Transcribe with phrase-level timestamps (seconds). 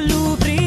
[0.00, 0.59] acto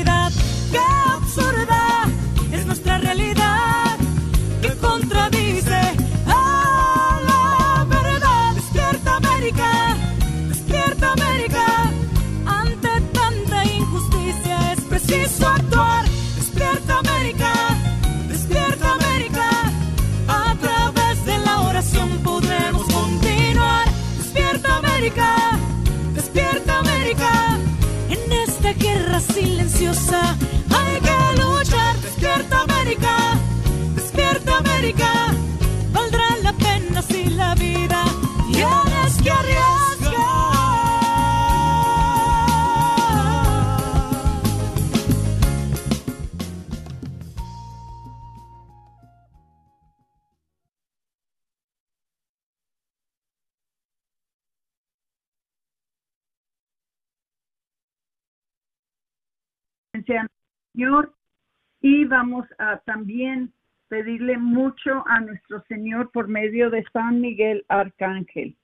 [60.74, 61.14] Señor
[61.82, 63.54] y vamos a también
[63.90, 68.56] pedirle mucho a nuestro Señor por medio de San Miguel Arcángel.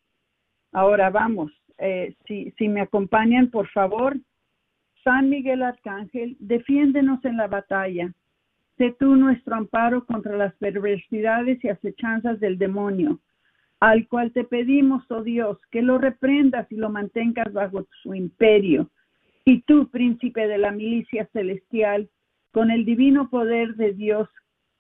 [0.72, 4.18] Ahora vamos, eh, si, si me acompañan, por favor.
[5.04, 8.12] San Miguel Arcángel, defiéndenos en la batalla.
[8.78, 13.20] Sé tú nuestro amparo contra las perversidades y acechanzas del demonio,
[13.80, 18.90] al cual te pedimos, oh Dios, que lo reprendas y lo mantengas bajo su imperio.
[19.50, 22.08] Y tú, príncipe de la milicia celestial,
[22.52, 24.30] con el divino poder de Dios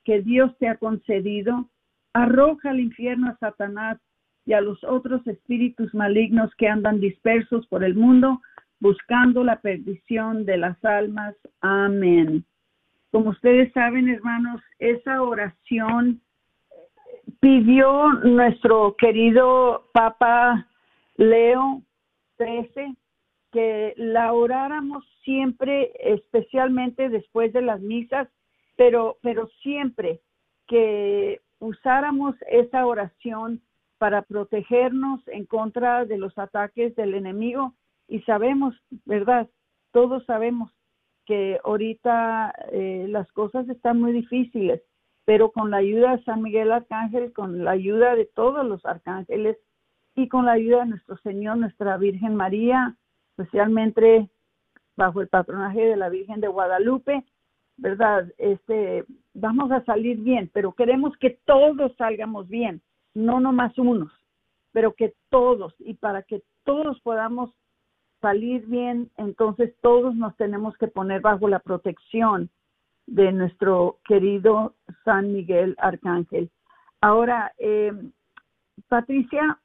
[0.03, 1.68] que Dios te ha concedido,
[2.13, 3.97] arroja al infierno a Satanás
[4.46, 8.41] y a los otros espíritus malignos que andan dispersos por el mundo
[8.80, 11.36] buscando la perdición de las almas.
[11.62, 12.46] Amén.
[13.09, 16.22] Como ustedes saben, hermanos, esa oración
[17.40, 20.68] pidió nuestro querido Papa
[21.18, 21.81] Leo
[22.38, 22.96] XIII
[23.52, 28.28] que la oráramos siempre, especialmente después de las misas,
[28.76, 30.22] pero, pero siempre
[30.68, 33.62] que usáramos esa oración
[33.98, 37.74] para protegernos en contra de los ataques del enemigo.
[38.08, 39.48] Y sabemos, ¿verdad?
[39.92, 40.72] Todos sabemos
[41.26, 44.81] que ahorita eh, las cosas están muy difíciles,
[45.26, 49.58] pero con la ayuda de San Miguel Arcángel, con la ayuda de todos los arcángeles
[50.16, 52.96] y con la ayuda de nuestro Señor, nuestra Virgen María,
[53.40, 54.30] especialmente
[54.98, 57.24] bajo el patronaje de la Virgen de Guadalupe,
[57.78, 58.28] ¿verdad?
[58.38, 62.82] Este, vamos a salir bien, pero queremos que todos salgamos bien,
[63.14, 64.12] no nomás unos,
[64.74, 67.52] pero que todos, y para que todos podamos
[68.19, 72.50] salir bien, entonces todos nos tenemos que poner bajo la protección
[73.08, 74.75] de nuestro querido
[75.06, 76.52] San Miguel Arcángel.
[77.00, 77.94] Ahora, eh,
[78.90, 79.58] Patricia,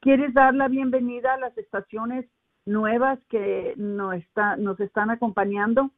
[0.00, 2.26] ¿quieres dar la bienvenida a las estaciones
[2.64, 5.90] nuevas que nos, está, nos están acompañando?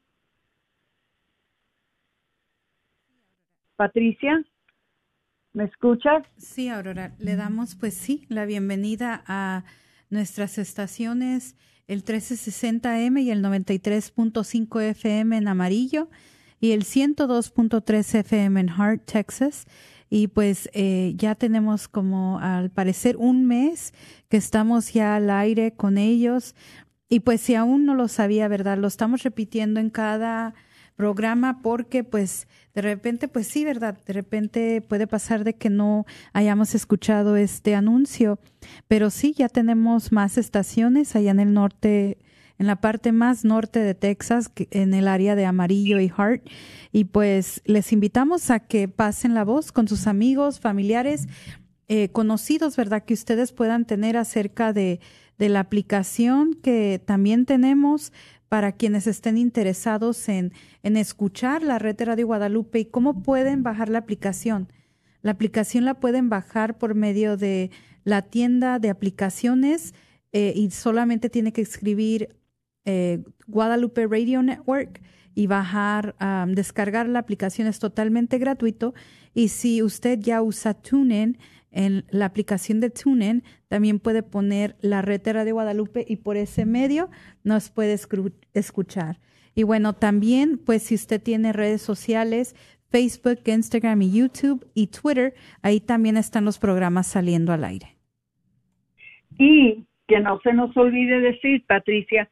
[3.76, 4.44] Patricia,
[5.52, 6.25] ¿me escuchas?
[6.37, 9.64] Sí, Aurora, le damos pues sí la bienvenida a
[10.11, 11.56] nuestras estaciones
[11.87, 16.08] el 1360M y el 93.5 FM en amarillo
[16.60, 19.67] y el 102.3 FM en Hart, Texas.
[20.11, 23.93] Y pues eh, ya tenemos como al parecer un mes
[24.29, 26.55] que estamos ya al aire con ellos
[27.09, 28.79] y pues si aún no lo sabía, ¿verdad?
[28.79, 30.55] Lo estamos repitiendo en cada
[30.97, 33.99] programa porque pues de repente pues sí, ¿verdad?
[34.06, 38.39] De repente puede pasar de que no hayamos escuchado este anuncio,
[38.89, 42.19] pero sí, ya tenemos más estaciones allá en el norte
[42.59, 46.43] en la parte más norte de Texas, en el área de Amarillo y Hart.
[46.93, 51.27] Y pues les invitamos a que pasen la voz con sus amigos, familiares,
[51.89, 53.05] eh, conocidos, ¿verdad?
[53.05, 55.01] Que ustedes puedan tener acerca de,
[55.39, 58.12] de la aplicación que también tenemos
[58.49, 60.53] para quienes estén interesados en,
[60.83, 64.69] en escuchar la red de Radio Guadalupe y cómo pueden bajar la aplicación.
[65.23, 67.71] La aplicación la pueden bajar por medio de
[68.05, 69.95] la tienda de aplicaciones
[70.33, 72.37] eh, y solamente tiene que escribir
[72.84, 75.00] eh, Guadalupe Radio Network
[75.34, 76.14] y bajar,
[76.48, 78.94] descargar la aplicación es totalmente gratuito.
[79.34, 81.38] Y si usted ya usa TuneIn,
[81.75, 86.66] en la aplicación de TuneIn también puede poner la red de Guadalupe y por ese
[86.66, 87.10] medio
[87.42, 87.96] nos puede
[88.52, 89.19] escuchar.
[89.56, 92.54] Y bueno, también, pues si usted tiene redes sociales,
[92.90, 97.96] Facebook, Instagram y YouTube y Twitter, ahí también están los programas saliendo al aire.
[99.36, 102.31] Y que no se nos olvide decir, Patricia,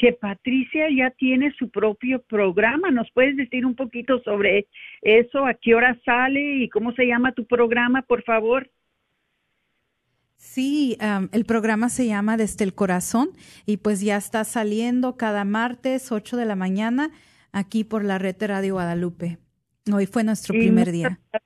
[0.00, 2.90] que Patricia ya tiene su propio programa.
[2.90, 4.66] ¿Nos puedes decir un poquito sobre
[5.02, 5.44] eso?
[5.44, 8.70] ¿A qué hora sale y cómo se llama tu programa, por favor?
[10.38, 10.96] Sí,
[11.32, 13.28] el programa se llama Desde el Corazón
[13.66, 17.10] y pues ya está saliendo cada martes 8 de la mañana
[17.52, 19.36] aquí por la red de Radio Guadalupe.
[19.92, 21.10] Hoy fue nuestro primer día.
[21.10, 21.42] Muchas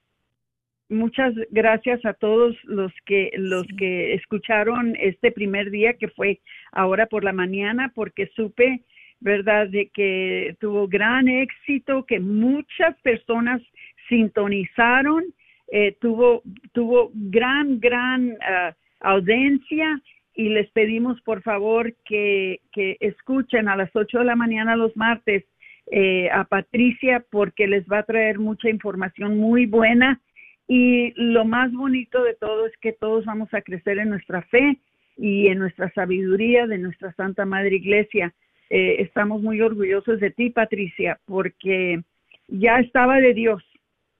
[1.50, 6.40] gracias a todos los que los que escucharon este primer día que fue
[6.72, 8.82] ahora por la mañana porque supe,
[9.20, 13.62] verdad, de que tuvo gran éxito, que muchas personas
[14.08, 15.24] sintonizaron,
[15.68, 16.42] eh, tuvo
[16.72, 20.00] tuvo gran gran ah, audiencia
[20.34, 24.94] y les pedimos por favor que, que escuchen a las 8 de la mañana los
[24.96, 25.44] martes
[25.90, 30.20] eh, a Patricia porque les va a traer mucha información muy buena
[30.66, 34.78] y lo más bonito de todo es que todos vamos a crecer en nuestra fe
[35.16, 38.32] y en nuestra sabiduría de nuestra Santa Madre Iglesia.
[38.70, 42.02] Eh, estamos muy orgullosos de ti, Patricia, porque
[42.48, 43.62] ya estaba de Dios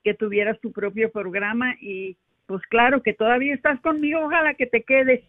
[0.03, 4.83] que tuvieras tu propio programa y pues claro que todavía estás conmigo, ojalá que te
[4.83, 5.25] quedes.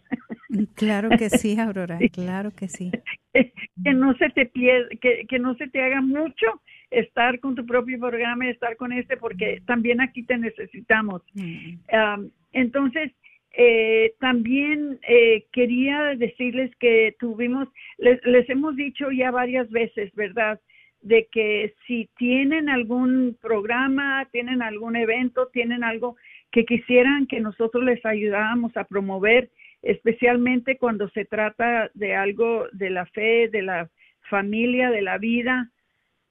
[0.75, 2.91] Claro que sí, Aurora, claro que sí.
[3.83, 6.61] que no se te pierda, que, que no se te haga mucho
[6.91, 11.21] estar con tu propio programa y estar con este, porque también aquí te necesitamos.
[11.33, 12.27] Mm.
[12.53, 13.11] entonces,
[13.57, 20.59] eh, también eh, quería decirles que tuvimos, les, les hemos dicho ya varias veces, ¿verdad?
[21.01, 26.17] De que si tienen algún programa, tienen algún evento, tienen algo
[26.51, 29.49] que quisieran que nosotros les ayudáramos a promover,
[29.85, 33.87] especialmente cuando se trata de algo de la fe, de la
[34.29, 35.69] familia, de la vida,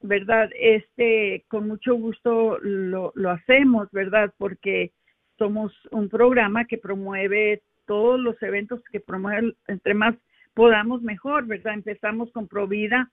[0.02, 0.50] ¿verdad?
[0.58, 4.34] Este, con mucho gusto lo, lo hacemos, ¿verdad?
[4.38, 4.90] Porque
[5.38, 10.16] somos un programa que promueve todos los eventos que promueven, entre más
[10.54, 11.74] podamos mejor, ¿verdad?
[11.74, 13.12] Empezamos con Provida,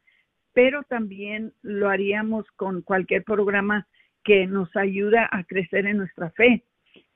[0.54, 3.88] pero también lo haríamos con cualquier programa
[4.24, 6.64] que nos ayuda a crecer en nuestra fe.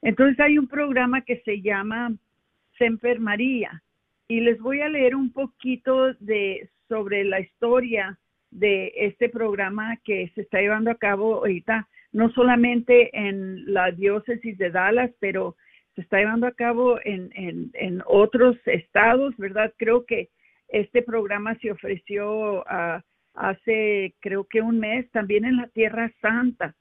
[0.03, 2.15] Entonces hay un programa que se llama
[2.77, 3.83] Semper María
[4.27, 8.17] y les voy a leer un poquito de sobre la historia
[8.51, 14.57] de este programa que se está llevando a cabo ahorita, no solamente en la diócesis
[14.57, 15.55] de Dallas, pero
[15.95, 19.73] se está llevando a cabo en, en, en otros estados, ¿verdad?
[19.77, 20.29] Creo que
[20.67, 23.01] este programa se ofreció uh,
[23.33, 26.75] hace, creo que un mes, también en la Tierra Santa,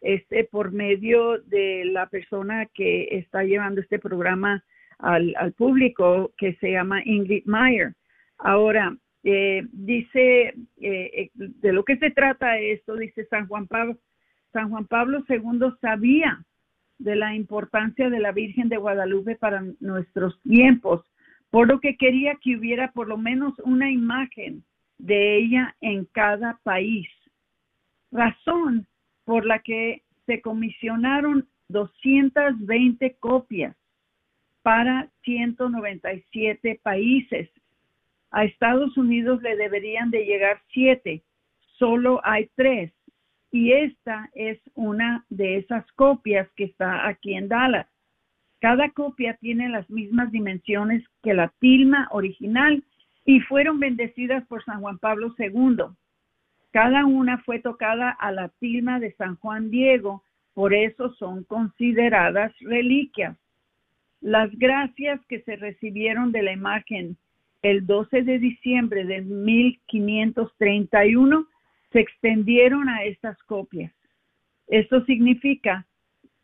[0.00, 4.64] este, por medio de la persona que está llevando este programa
[4.98, 7.94] al, al público, que se llama Ingrid Meyer.
[8.38, 8.96] Ahora,
[9.28, 13.98] eh, dice, eh, eh, de lo que se trata esto, dice San Juan Pablo,
[14.52, 16.44] San Juan Pablo II sabía
[16.98, 21.04] de la importancia de la Virgen de Guadalupe para nuestros tiempos,
[21.50, 24.62] por lo que quería que hubiera por lo menos una imagen
[24.98, 27.08] de ella en cada país.
[28.12, 28.86] Razón
[29.24, 33.76] por la que se comisionaron 220 copias
[34.66, 37.48] para 197 países
[38.32, 41.22] a Estados Unidos le deberían de llegar siete,
[41.78, 42.92] solo hay tres.
[43.52, 47.86] Y esta es una de esas copias que está aquí en Dallas.
[48.58, 52.82] Cada copia tiene las mismas dimensiones que la tilma original
[53.24, 55.94] y fueron bendecidas por San Juan Pablo II.
[56.72, 62.52] Cada una fue tocada a la tilma de San Juan Diego Por eso son consideradas
[62.58, 63.36] reliquias.
[64.20, 67.16] Las gracias que se recibieron de la imagen
[67.62, 71.46] el 12 de diciembre de 1531
[71.92, 73.92] se extendieron a estas copias.
[74.68, 75.86] Esto significa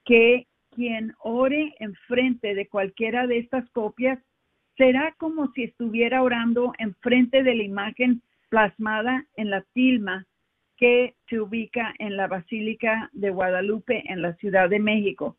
[0.05, 4.19] que quien ore enfrente de cualquiera de estas copias
[4.77, 10.27] será como si estuviera orando enfrente de la imagen plasmada en la tilma
[10.77, 15.37] que se ubica en la Basílica de Guadalupe en la Ciudad de México.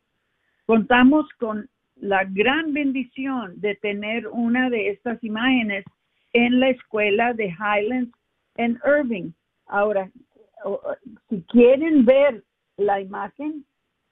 [0.66, 5.84] Contamos con la gran bendición de tener una de estas imágenes
[6.32, 8.12] en la escuela de Highlands
[8.56, 9.32] en Irving.
[9.66, 10.10] Ahora,
[11.28, 12.42] si quieren ver
[12.76, 13.64] la imagen,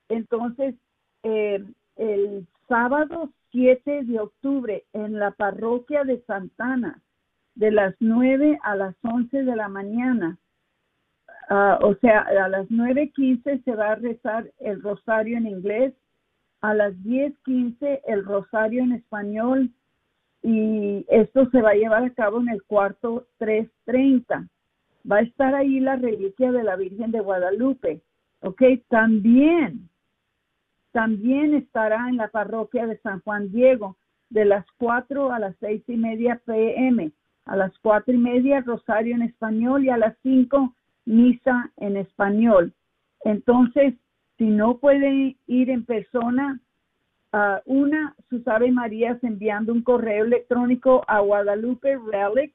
[0.09, 0.75] entonces
[1.23, 1.65] eh,
[1.97, 7.03] el sábado 7 de octubre en la parroquia de Santana,
[7.55, 10.39] de las 9 a las 11 de la mañana,
[11.55, 15.93] Ah, o sea, a las 9.15 se va a rezar el rosario en inglés,
[16.63, 19.71] a las 10.15 el rosario en español
[20.43, 24.49] y esto se va a llevar a cabo en el cuarto 3.30.
[25.11, 28.03] Va a estar ahí la reliquia de la Virgen de Guadalupe,
[28.41, 28.63] ¿ok?
[28.89, 29.89] También,
[30.93, 33.97] también estará en la parroquia de San Juan Diego
[34.31, 37.13] de las 4 a las seis y media pm,
[37.45, 42.73] a las cuatro y media rosario en español y a las 5 misa en español.
[43.25, 43.95] Entonces,
[44.39, 46.61] si no pueden ir en persona,
[47.33, 52.53] uh, una, sus Ave Marías enviando un correo electrónico a Guadalupe Relic,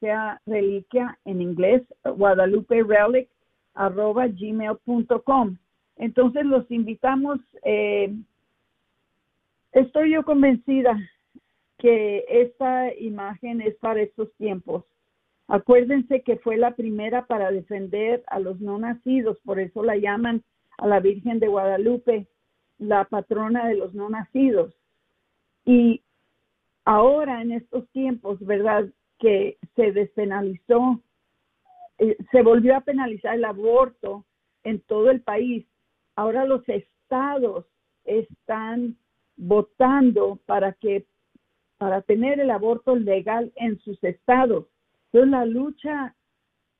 [0.00, 3.28] sea reliquia en inglés, Guadalupe Relic,
[3.74, 5.56] arroba gmail.com.
[5.96, 8.14] Entonces los invitamos, eh,
[9.72, 10.96] estoy yo convencida
[11.78, 14.84] que esta imagen es para estos tiempos.
[15.48, 20.42] Acuérdense que fue la primera para defender a los no nacidos, por eso la llaman
[20.78, 22.26] a la Virgen de Guadalupe
[22.78, 24.74] la patrona de los no nacidos.
[25.64, 26.02] Y
[26.84, 28.88] ahora en estos tiempos, ¿verdad?
[29.18, 31.02] Que se despenalizó,
[31.98, 34.24] eh, se volvió a penalizar el aborto
[34.64, 35.66] en todo el país.
[36.16, 37.66] Ahora los estados
[38.04, 38.96] están
[39.36, 41.06] votando para que
[41.76, 44.66] para tener el aborto legal en sus estados
[45.12, 46.14] entonces la lucha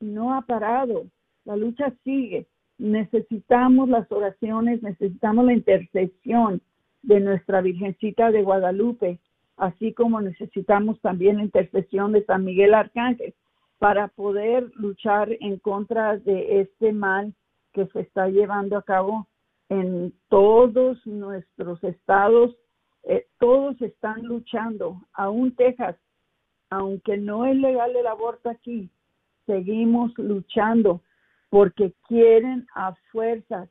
[0.00, 1.06] no ha parado,
[1.44, 2.46] la lucha sigue.
[2.78, 6.62] Necesitamos las oraciones, necesitamos la intercesión
[7.02, 9.18] de nuestra Virgencita de Guadalupe,
[9.56, 13.34] así como necesitamos también la intercesión de San Miguel Arcángel
[13.78, 17.34] para poder luchar en contra de este mal
[17.72, 19.26] que se está llevando a cabo
[19.68, 22.56] en todos nuestros estados.
[23.04, 25.96] Eh, todos están luchando, aún Texas
[26.70, 28.90] aunque no es legal el aborto aquí,
[29.46, 31.00] seguimos luchando
[31.50, 33.68] porque quieren a fuerzas,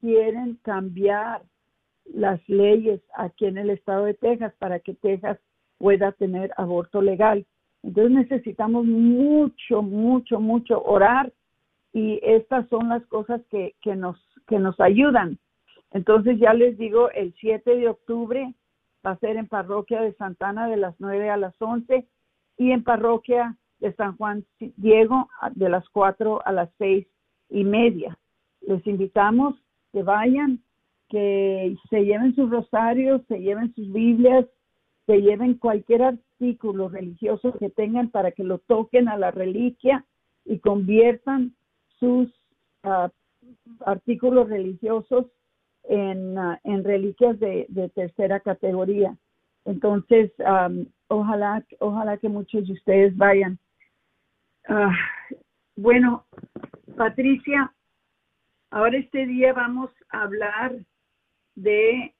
[0.00, 1.42] quieren cambiar
[2.04, 5.38] las leyes aquí en el estado de Texas para que Texas
[5.78, 7.46] pueda tener aborto legal.
[7.82, 11.32] Entonces necesitamos mucho, mucho, mucho orar
[11.92, 15.38] y estas son las cosas que, que, nos, que nos ayudan.
[15.92, 18.54] Entonces ya les digo, el 7 de octubre
[19.06, 22.06] va a ser en parroquia de Santana de las 9 a las 11
[22.58, 24.44] y en parroquia de San Juan
[24.76, 27.06] Diego de las cuatro a las seis
[27.50, 28.18] y media.
[28.62, 29.54] Les invitamos
[29.92, 30.60] que vayan,
[31.08, 34.46] que se lleven sus rosarios, se lleven sus Biblias,
[35.06, 40.04] se lleven cualquier artículo religioso que tengan para que lo toquen a la reliquia
[40.44, 41.54] y conviertan
[42.00, 42.28] sus
[42.82, 43.10] ah,
[43.84, 45.26] artículos religiosos
[45.84, 49.16] en, ah, en reliquias de, de tercera categoría.
[49.64, 50.30] Entonces,
[51.08, 53.58] ojalá, ojalá que muchos de ustedes vayan.
[54.66, 54.96] Ah,
[55.76, 56.24] bueno,
[56.96, 57.72] Patricia,
[58.70, 60.74] ahora este día vamos a hablar
[61.54, 62.14] de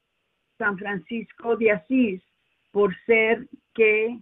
[0.59, 2.23] San Francisco de Asís,
[2.71, 4.19] por ser que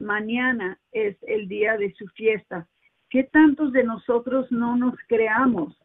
[0.00, 2.66] mañana es el día de su fiesta.
[3.10, 5.78] ¿Qué tantos de nosotros no nos creamos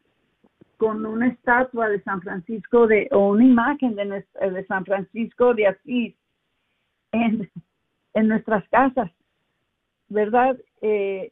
[0.77, 5.67] con una estatua de San Francisco de o una imagen de, de San Francisco de
[5.67, 6.15] Asís
[7.11, 7.51] en,
[8.15, 9.11] en nuestras casas,
[10.09, 10.57] ¿verdad?
[10.81, 11.31] Eh,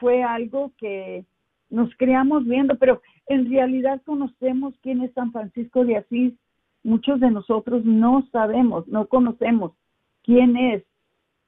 [0.00, 1.24] fue algo que
[1.70, 6.34] nos creamos viendo, pero en realidad conocemos quién es San Francisco de Asís.
[6.82, 9.72] Muchos de nosotros no sabemos, no conocemos
[10.22, 10.82] quién es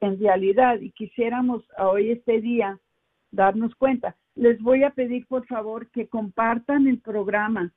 [0.00, 2.78] en realidad y quisiéramos hoy este día
[3.31, 4.16] darnos cuenta.
[4.37, 7.73] Les voy a pedir por favor que compartan el programa.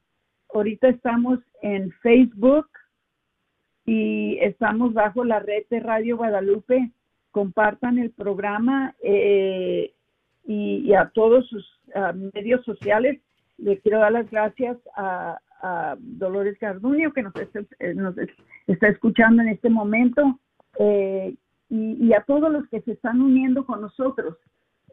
[0.53, 2.67] Ahorita estamos en Facebook,
[3.87, 6.91] y estamos bajo la red de Radio Guadalupe.
[7.31, 9.93] Compartan el programa eh,
[10.45, 11.65] y, a todos sus
[12.33, 13.19] medios sociales.
[13.57, 18.15] Le quiero dar las gracias a, a Dolores Garduño, que nos está, eh, nos
[18.67, 20.39] está escuchando en este momento,
[20.79, 21.35] eh,
[21.69, 24.37] y, a todos los que se están uniendo con nosotros.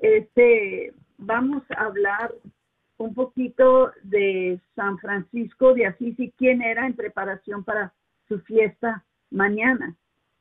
[0.00, 2.34] Este, vamos a hablar
[2.96, 7.92] un poquito de San Francisco de Asís y quién era en preparación para
[8.28, 9.94] su fiesta mañana.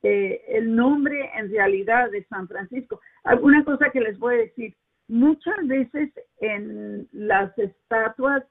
[0.06, 3.00] Eh, el nombre en realidad de San Francisco.
[3.24, 4.74] Alguna cosa que les voy a decir,
[5.08, 8.44] muchas veces en las estatuas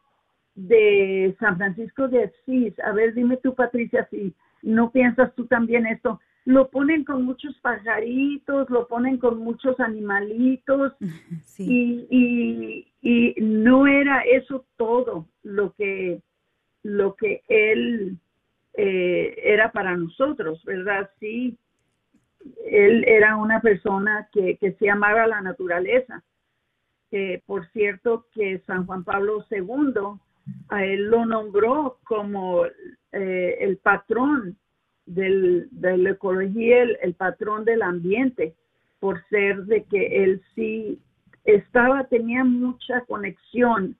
[0.55, 4.33] de San Francisco de Asís, a ver, dime tú Patricia, si
[4.63, 10.93] no piensas tú también esto, lo ponen con muchos pajaritos, lo ponen con muchos animalitos
[11.60, 16.19] y, y, y, no era eso todo lo que
[16.81, 18.17] lo que él
[18.74, 21.10] eh, era para nosotros, ¿verdad?
[21.20, 21.58] Sí,
[22.65, 26.24] él era una persona que, que se amaba la naturaleza.
[27.46, 30.20] por cierto, que San Juan Pablo II
[30.70, 34.58] a él lo nombró como eh, el patrón
[35.06, 38.56] del, de la ecología, el, patrón del ambiente,
[39.00, 41.00] por ser de que él sí
[41.44, 43.98] estaba, tenía mucha conexión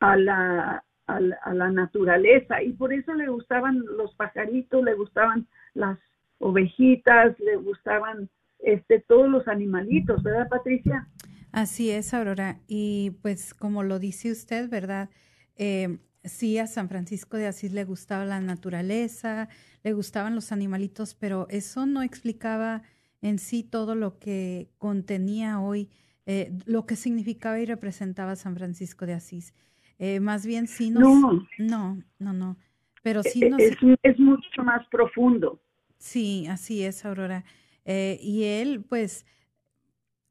[0.00, 5.98] a la, a la, naturaleza y por eso le gustaban los pajaritos, le gustaban las
[6.38, 8.28] ovejitas, le gustaban
[8.60, 11.08] este todos los animalitos, ¿verdad, Patricia?
[11.52, 12.58] Así es, Aurora.
[12.66, 15.10] Y pues como lo dice usted, ¿verdad?
[15.56, 19.48] Eh, sí, a San Francisco de Asís le gustaba la naturaleza,
[19.82, 22.82] le gustaban los animalitos, pero eso no explicaba
[23.22, 25.90] en sí todo lo que contenía hoy,
[26.26, 29.54] eh, lo que significaba y representaba San Francisco de Asís.
[29.98, 31.02] Eh, más bien sí nos...
[31.02, 32.56] No, no, no, no.
[33.02, 33.60] Pero sí e, nos...
[33.60, 35.60] Es, es mucho más profundo.
[35.98, 37.44] Sí, así es, Aurora.
[37.84, 39.26] Eh, y él, pues,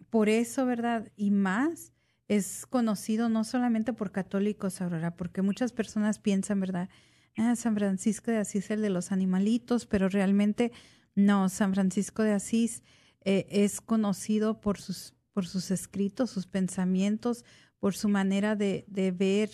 [0.09, 1.11] por eso, ¿verdad?
[1.15, 1.93] Y más,
[2.27, 6.89] es conocido no solamente por católicos, Aurora, porque muchas personas piensan, ¿verdad?
[7.37, 10.71] Ah, San Francisco de Asís, el de los animalitos, pero realmente
[11.15, 12.83] no, San Francisco de Asís
[13.21, 17.43] eh, es conocido por sus, por sus escritos, sus pensamientos,
[17.83, 19.49] por su manera de, de ver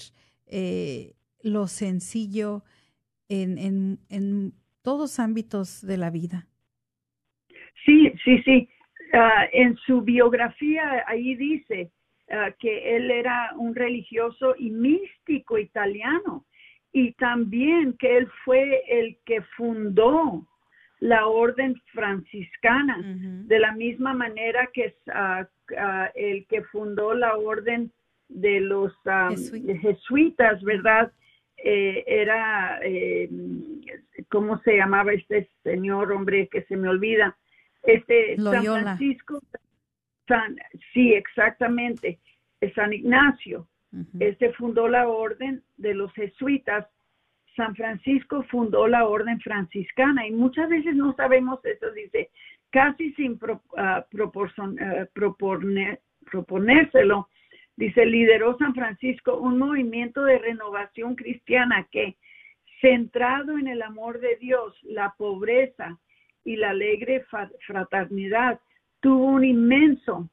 [0.46, 2.64] eh, lo sencillo
[3.28, 6.48] en, en, en, todos ámbitos de la vida.
[7.86, 8.70] Sí, sí, sí.
[9.14, 11.92] Ah, en su biografía ahí dice
[12.32, 16.46] Ah, que él era un religioso y místico italiano
[16.94, 20.46] y también que él fue el que fundó
[21.00, 25.46] la orden franciscana, de la misma manera que uh,
[26.14, 27.92] el que fundó la orden
[28.30, 28.94] de los
[29.82, 31.12] jesuitas, ¿verdad?
[31.58, 33.30] Eh, era, eh,
[34.30, 37.38] ¿cómo se llamaba este señor, hombre, que se me olvida?
[37.84, 39.42] Este San Francisco
[40.94, 42.20] sí, exactamente,
[42.76, 43.68] San Ignacio.
[44.20, 46.86] Este fundó la orden de los jesuitas.
[47.56, 52.30] San Francisco fundó la orden franciscana y muchas veces no sabemos eso, dice,
[52.70, 53.40] casi sin
[53.78, 55.08] ah, ah,
[56.30, 57.28] proponérselo,
[57.80, 62.18] dice, lideró San Francisco un movimiento de renovación cristiana que,
[62.82, 65.98] centrado en el amor de Dios, la pobreza
[66.44, 67.26] y la alegre
[67.66, 68.60] fraternidad,
[69.00, 70.30] tuvo un inmenso,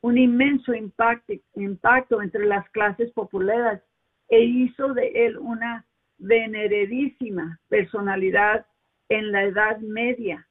[0.00, 3.80] un inmenso impacto, impacto entre las clases populares
[4.28, 5.86] e hizo de él una
[6.18, 8.66] veneradísima personalidad
[9.08, 10.44] en la Edad Media.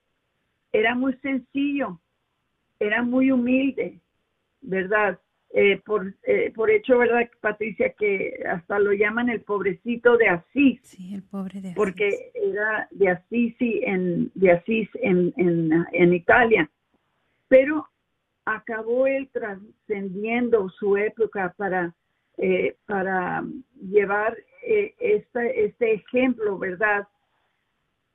[0.72, 2.00] Era muy sencillo,
[2.80, 4.00] era muy humilde,
[4.62, 5.20] ¿verdad?
[5.54, 7.94] Eh, por, eh, por hecho, ¿verdad, Patricia?
[7.98, 10.82] Que hasta lo llaman el pobrecito de Asís.
[10.84, 11.78] Sí, el pobre de Asís.
[11.78, 16.70] Porque era de Asís, en, de Asís en, en, en Italia
[17.48, 17.88] pero
[18.46, 21.94] acabó él trascendiendo su época para,
[22.38, 23.44] eh, para
[23.90, 27.08] llevar eh, este, este ejemplo, ¿verdad?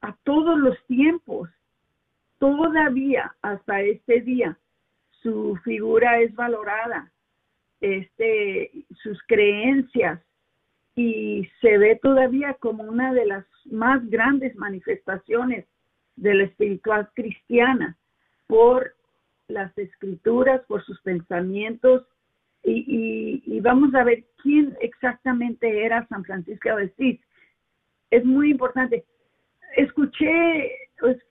[0.00, 1.48] A todos los tiempos.
[2.38, 4.58] Todavía hasta este día
[5.22, 7.12] su figura es valorada,
[7.82, 8.70] este,
[9.02, 10.20] sus creencias
[10.94, 15.66] y se ve todavía como una de las más grandes manifestaciones
[16.16, 17.98] de la espiritual cristiana
[18.46, 18.94] por
[19.48, 22.06] las escrituras, por sus pensamientos
[22.64, 27.20] y, vamos a ver quién exactamente era San Francisco de Asís.
[28.10, 29.04] Es muy importante.
[29.76, 30.70] Escuché,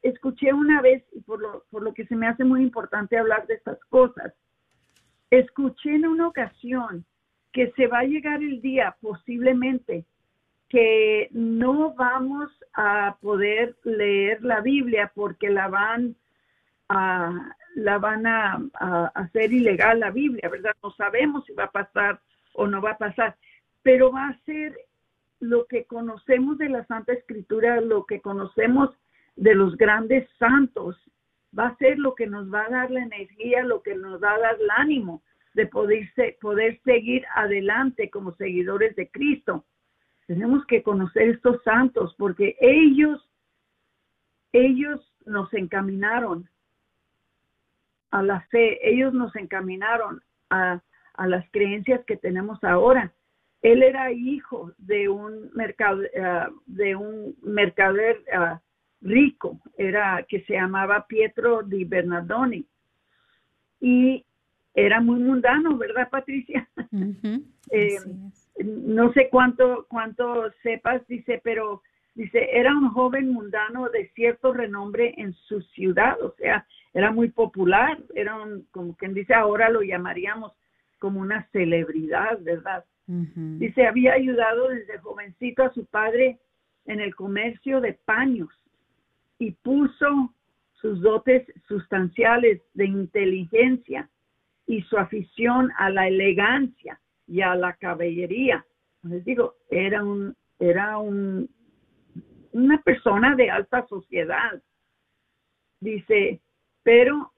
[0.02, 3.48] escuché una vez, y por lo, por lo que se me hace muy importante hablar
[3.48, 4.34] de estas cosas,
[5.32, 7.06] escuché en una ocasión
[7.52, 10.06] que se va a llegar el día posiblemente
[10.70, 16.16] que no vamos a poder leer la Biblia porque la van
[16.88, 18.62] a, la van a,
[19.16, 20.74] hacer ilegal la Biblia, ¿verdad?
[20.82, 22.22] No sabemos si va a pasar
[22.54, 23.36] o no va a pasar,
[23.82, 24.78] pero va a ser
[25.42, 28.92] lo que conocemos de la Santa Escritura, lo que conocemos
[29.36, 30.96] de los grandes santos,
[31.58, 34.34] va a ser lo que nos va a dar la energía, lo que nos va
[34.34, 35.22] a dar el ánimo
[35.54, 36.10] de poder,
[36.40, 39.66] poder seguir adelante como seguidores de Cristo.
[40.28, 43.30] Tenemos que conocer estos santos porque ellos,
[44.54, 46.50] ellos nos encaminaron
[48.12, 50.82] a la fe, ellos nos encaminaron a,
[51.14, 53.14] a las creencias que tenemos ahora.
[53.62, 58.58] Él era hijo de un mercado, eh, de un mercader eh,
[59.02, 62.66] rico, era que se llamaba Pietro di Bernardoni
[63.80, 64.24] y
[64.74, 66.68] era muy mundano, ¿verdad, Patricia?
[67.74, 68.00] Eh,
[68.66, 71.82] no sé cuánto cuánto sepas, dice, pero
[72.16, 77.30] dice era un joven mundano de cierto renombre en su ciudad, o sea, era muy
[77.30, 80.52] popular, era un, como quien dice ahora lo llamaríamos
[81.00, 82.84] como una celebridad, ¿verdad?
[83.08, 86.40] Dice, había ayudado desde jovencito a su padre
[86.86, 88.50] en el comercio de paños
[89.42, 90.36] y puso
[90.74, 94.08] sus dotes sustanciales de inteligencia
[94.68, 98.64] y su afición a la elegancia y a la caballería.
[99.02, 101.50] Les digo, era un, era un,
[102.52, 104.62] una persona de alta sociedad.
[105.80, 106.40] Dice,
[106.84, 107.34] pero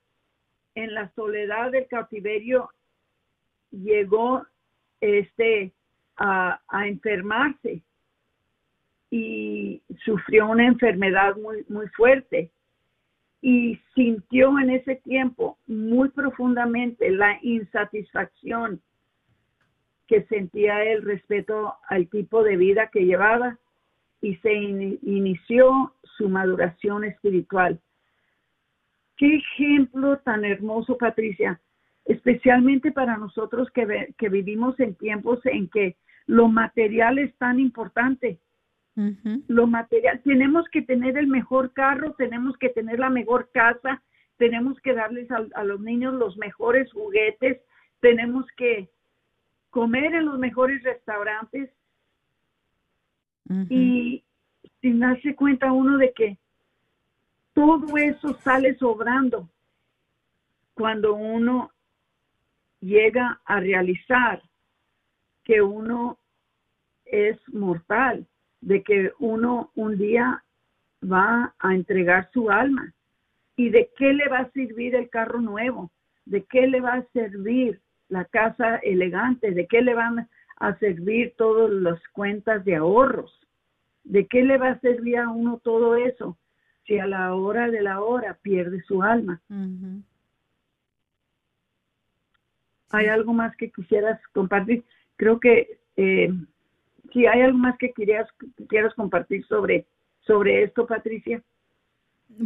[0.76, 2.70] en la soledad del cautiverio
[3.72, 4.46] llegó
[5.00, 5.72] este
[6.18, 7.82] a, a enfermarse
[9.16, 12.50] y sufrió una enfermedad muy, muy fuerte
[13.44, 18.82] y sintió en ese tiempo muy profundamente la insatisfacción
[20.08, 23.60] que sentía él respecto al tipo de vida que llevaba
[24.20, 27.80] y se inició su maduración espiritual.
[29.16, 31.62] Qué ejemplo tan hermoso, Patricia,
[32.06, 38.40] especialmente para nosotros que, que vivimos en tiempos en que lo material es tan importante
[38.96, 40.22] lo material.
[40.24, 44.04] Tenemos que tener el mejor carro, tenemos que tener la mejor casa,
[44.38, 47.62] tenemos que darles a, los niños los mejores juguetes,
[48.02, 48.90] tenemos que
[49.70, 51.70] comer en los mejores restaurantes.
[53.70, 54.24] Y
[54.82, 56.38] sin darse cuenta uno de que
[57.54, 59.50] todo eso sale sobrando
[60.74, 61.72] cuando uno
[62.80, 64.42] llega a realizar
[65.44, 66.18] que uno
[67.06, 68.26] es mortal
[68.64, 70.44] de que uno un día
[71.04, 72.94] va a entregar su alma.
[73.56, 75.92] ¿Y de qué le va a servir el carro nuevo?
[76.26, 79.52] ¿De qué le va a servir la casa elegante?
[79.52, 83.38] ¿De qué le van a servir todas las cuentas de ahorros?
[84.04, 86.38] ¿De qué le va a servir a uno todo eso
[86.86, 89.42] si a la hora de la hora pierde su alma?
[92.92, 94.84] ¿Hay algo más que quisieras compartir?
[95.18, 96.34] Creo que eh,
[97.12, 98.28] si hay algo más que quieras,
[98.70, 99.86] quieras compartir sobre,
[100.26, 101.44] sobre esto, Patricia.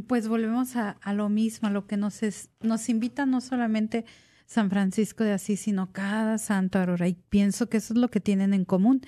[0.07, 2.21] Pues volvemos a, lo mismo, a lo que nos,
[2.61, 4.05] nos invita no solamente
[4.45, 7.07] San Francisco de Asís, sino cada santo Aurora.
[7.07, 9.01] Y pienso que eso es lo que tienen en común,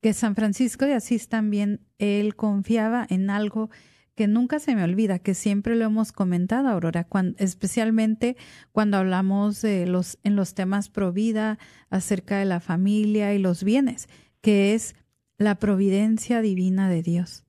[0.00, 3.70] que San Francisco de Asís también, él confiaba en algo
[4.14, 7.06] que nunca se me olvida, que siempre lo hemos comentado, Aurora,
[7.38, 8.36] especialmente
[8.70, 11.58] cuando hablamos de los, en los temas pro vida,
[11.90, 14.08] acerca de la familia y los bienes
[14.44, 14.94] que es
[15.38, 17.46] la providencia divina de Dios,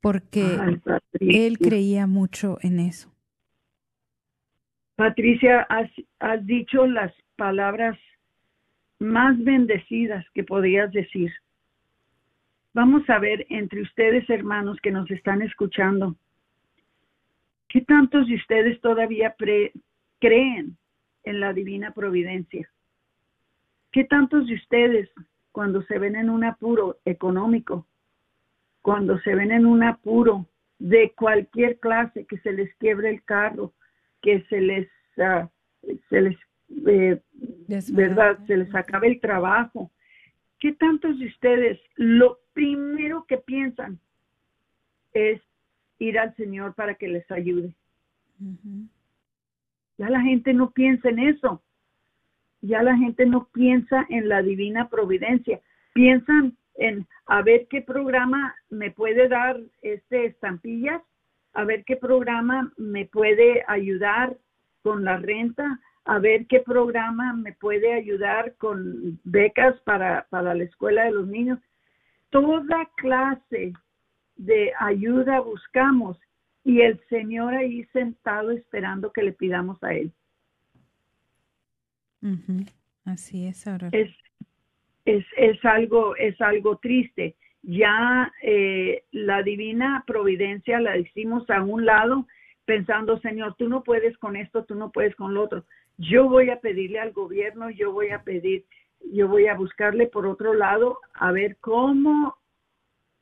[0.00, 0.80] porque
[1.20, 3.14] él creía mucho en eso.
[4.96, 7.98] Patricia, has, has dicho las palabras
[8.98, 11.30] más bendecidas que podías decir.
[12.72, 16.16] Vamos a ver entre ustedes, hermanos, que nos están escuchando,
[17.68, 19.36] ¿qué tantos de ustedes todavía
[20.18, 20.78] creen
[21.24, 22.66] en la divina providencia?
[23.92, 25.10] ¿Qué tantos de ustedes
[25.58, 27.84] cuando se ven en un apuro económico,
[28.80, 30.46] cuando se ven en un apuro
[30.78, 33.74] de cualquier clase, que se les quiebre el carro,
[34.22, 35.48] que se les, uh,
[36.10, 36.36] se les,
[36.86, 37.20] eh,
[37.90, 39.90] verdad, se les acabe el trabajo.
[40.60, 43.98] ¿Qué tantos de ustedes lo primero que piensan
[45.12, 45.42] es
[45.98, 47.74] ir al Señor para que les ayude?
[49.96, 51.64] Ya la gente no piensa en eso
[52.60, 55.60] ya la gente no piensa en la divina providencia,
[55.92, 61.02] piensan en a ver qué programa me puede dar este estampillas,
[61.52, 64.36] a ver qué programa me puede ayudar
[64.82, 70.64] con la renta, a ver qué programa me puede ayudar con becas para, para la
[70.64, 71.58] escuela de los niños.
[72.30, 73.72] Toda clase
[74.36, 76.18] de ayuda buscamos
[76.64, 80.12] y el Señor ahí sentado esperando que le pidamos a Él.
[83.04, 83.88] Así es, ahora.
[83.92, 84.10] Es,
[85.04, 87.36] es, es, algo, es algo triste.
[87.62, 92.26] ya eh, la divina providencia la hicimos a un lado
[92.64, 95.64] pensando, Señor, tú no puedes con esto, tú no puedes con lo otro.
[95.96, 98.66] Yo voy a pedirle al gobierno, yo voy a pedir,
[99.12, 102.36] yo voy a buscarle por otro lado a ver cómo,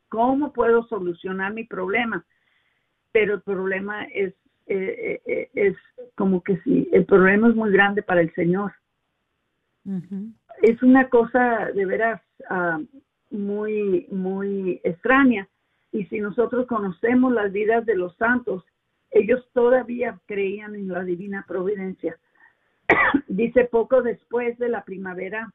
[0.08, 2.26] cómo puedo solucionar mi problema.
[3.12, 4.34] Pero el problema es,
[4.66, 5.76] eh, eh, es
[6.16, 8.72] como que sí, el problema es muy grande para el Señor.
[10.62, 12.80] Es una cosa de veras ah,
[13.30, 15.48] muy, muy extraña.
[15.92, 18.64] Y si nosotros conocemos las vidas de los santos,
[19.10, 22.18] ellos todavía creían en la divina providencia.
[23.28, 25.52] Dice poco después de la primavera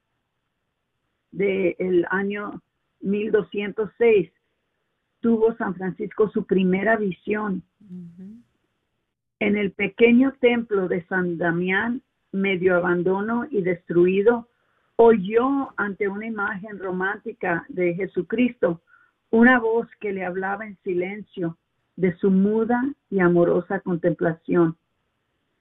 [1.32, 2.62] del año
[3.02, 4.32] 1206,
[5.22, 7.64] tuvo San Francisco su primera visión.
[9.40, 14.48] En el pequeño templo de San Damián, medio abandono y destruido,
[14.96, 18.82] oyó ante una imagen romántica de Jesucristo
[19.32, 21.58] una voz que le hablaba en silencio
[21.96, 24.78] de su muda y amorosa contemplación.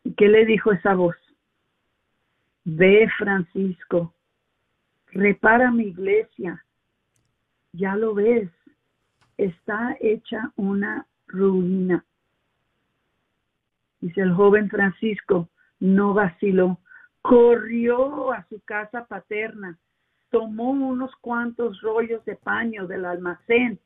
[0.05, 1.17] ¿Y qué le dijo esa voz?
[2.65, 4.15] Ve, Francisco,
[5.13, 6.65] repara mi iglesia.
[7.73, 8.51] Ya lo ves,
[9.37, 12.05] está hecha una ruina.
[14.01, 15.49] Dice el joven Francisco,
[15.81, 16.79] no vaciló,
[17.23, 19.79] corrió a su casa paterna,
[20.31, 23.79] tomó unos cuantos rollos de paño del almacén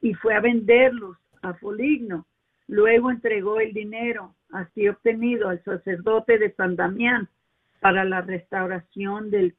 [0.00, 2.26] y fue a venderlos a Foligno.
[2.68, 7.28] Luego entregó el dinero así obtenido al sacerdote de San Damián
[7.80, 9.54] para la restauración del,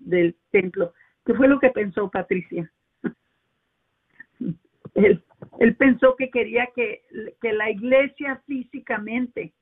[0.00, 0.92] del templo.
[1.24, 2.70] ¿Qué fue lo que pensó Patricia?
[4.94, 5.22] él,
[5.58, 7.02] él, pensó que quería que,
[7.40, 9.52] que, la iglesia físicamente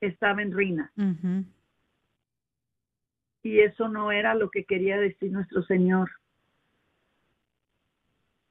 [0.00, 0.92] estaba en ruina.
[3.42, 6.10] Y eso no era lo que quería decir nuestro Señor.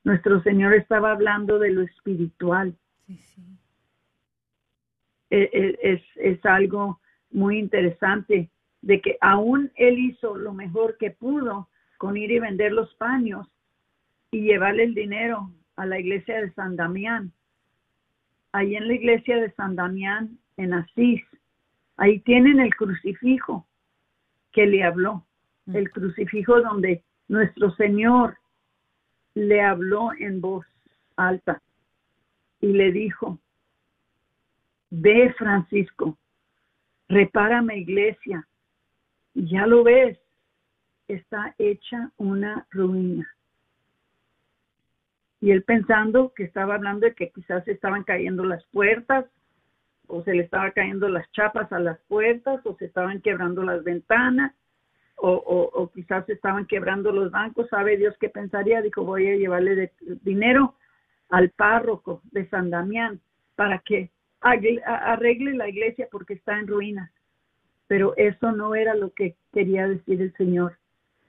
[0.04, 2.76] Nuestro Señor estaba hablando de lo espiritual.
[5.32, 8.50] E, e, es, es, algo muy interesante
[8.82, 13.48] de que aún Él hizo lo mejor que pudo con ir y vender los paños
[14.32, 17.32] y llevarle el dinero a la iglesia de San Damián.
[18.52, 21.22] Ahí en la iglesia de San Damián, en Asís,
[22.00, 23.68] ahí tienen el crucifijo
[24.52, 25.26] que le habló,
[25.66, 25.76] mm.
[25.76, 28.38] el crucifijo donde nuestro Señor
[29.36, 30.66] le habló en voz
[31.18, 31.62] alta
[32.62, 33.38] y le dijo,
[34.90, 36.18] ve Francisco,
[37.10, 38.48] repárame iglesia,
[39.34, 40.18] ya lo ves,
[41.08, 43.30] está hecha una ruina.
[45.42, 49.26] Y él pensando que estaba hablando de que quizás estaban cayendo las puertas,
[50.10, 53.84] o se le estaba cayendo las chapas a las puertas, o se estaban quebrando las
[53.84, 54.54] ventanas,
[55.22, 59.92] o, quizás estaban quebrando los bancos, sabe Dios qué pensaría, dijo voy a llevarle
[60.24, 60.76] dinero
[61.30, 63.20] al párroco de San Damián
[63.56, 64.10] para que
[64.42, 67.12] arregle la iglesia porque está en ruinas.
[67.88, 70.78] Pero eso no era lo que quería decir el Señor.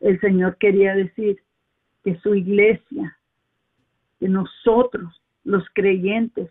[0.00, 1.42] El Señor quería decir
[2.04, 3.18] que su iglesia,
[4.20, 6.48] que nosotros, los creyentes,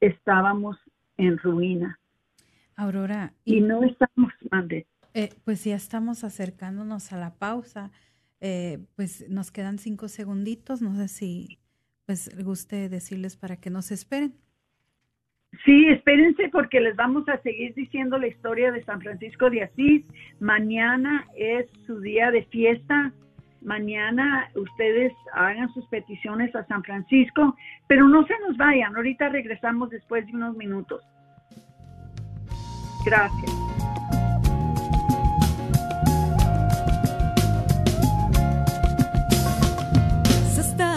[0.00, 0.76] estábamos
[1.16, 1.98] en ruina.
[2.76, 3.32] Aurora.
[3.44, 4.86] Y, no estamos, mande.
[5.14, 7.90] Eh, pues ya estamos acercándonos a la pausa.
[8.40, 10.82] Eh, pues nos quedan cinco segunditos.
[10.82, 11.58] No sé si
[12.04, 14.34] pues guste decirles para que nos esperen.
[15.64, 20.04] Sí, espérense porque les vamos a seguir diciendo la historia de San Francisco de Asís.
[20.38, 23.12] Mañana es su día de fiesta.
[23.66, 27.56] Mañana ustedes hagan sus peticiones a San Francisco,
[27.88, 28.94] pero no se nos vayan.
[28.94, 31.02] Ahorita regresamos después de unos minutos.
[33.04, 33.66] Gracias.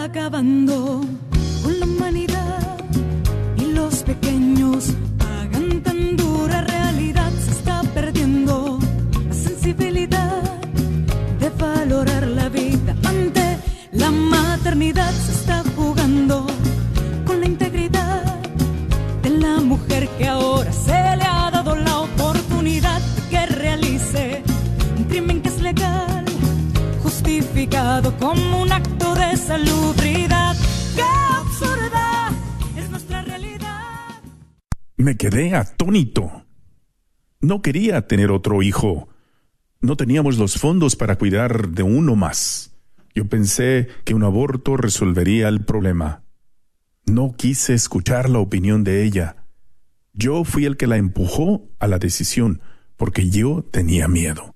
[0.04, 1.02] acabando
[1.62, 2.78] con la humanidad
[3.56, 6.62] y los pequeños pagan tan dura
[11.90, 13.58] valorar la vida ante
[13.92, 15.10] la maternidad.
[15.12, 16.46] Se está jugando
[17.26, 18.22] con la integridad
[19.22, 24.42] de la mujer que ahora se le ha dado la oportunidad de que realice
[24.96, 26.24] un crimen que es legal,
[27.02, 30.54] justificado como un acto de salubridad.
[30.94, 31.02] ¡Qué
[31.40, 32.30] absurda
[32.76, 34.22] es nuestra realidad!
[34.96, 36.44] Me quedé atónito.
[37.40, 39.09] No quería tener otro hijo.
[39.82, 42.76] No teníamos los fondos para cuidar de uno más.
[43.14, 46.22] Yo pensé que un aborto resolvería el problema.
[47.06, 49.36] No quise escuchar la opinión de ella.
[50.12, 52.60] Yo fui el que la empujó a la decisión
[52.98, 54.54] porque yo tenía miedo.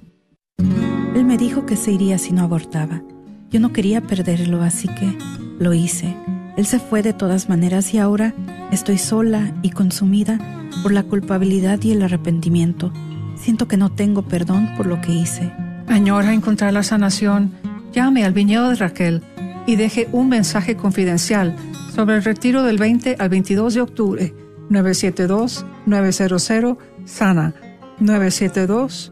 [1.15, 3.01] Él me dijo que se iría si no abortaba.
[3.49, 5.17] Yo no quería perderlo, así que
[5.59, 6.15] lo hice.
[6.57, 8.33] Él se fue de todas maneras y ahora
[8.71, 10.39] estoy sola y consumida
[10.83, 12.91] por la culpabilidad y el arrepentimiento.
[13.35, 15.51] Siento que no tengo perdón por lo que hice.
[15.87, 17.51] Añora encontrar la sanación.
[17.91, 19.21] Llame al viñedo de Raquel
[19.67, 21.55] y deje un mensaje confidencial
[21.93, 24.33] sobre el retiro del 20 al 22 de octubre.
[24.69, 27.53] 972-900 Sana.
[27.99, 29.11] 972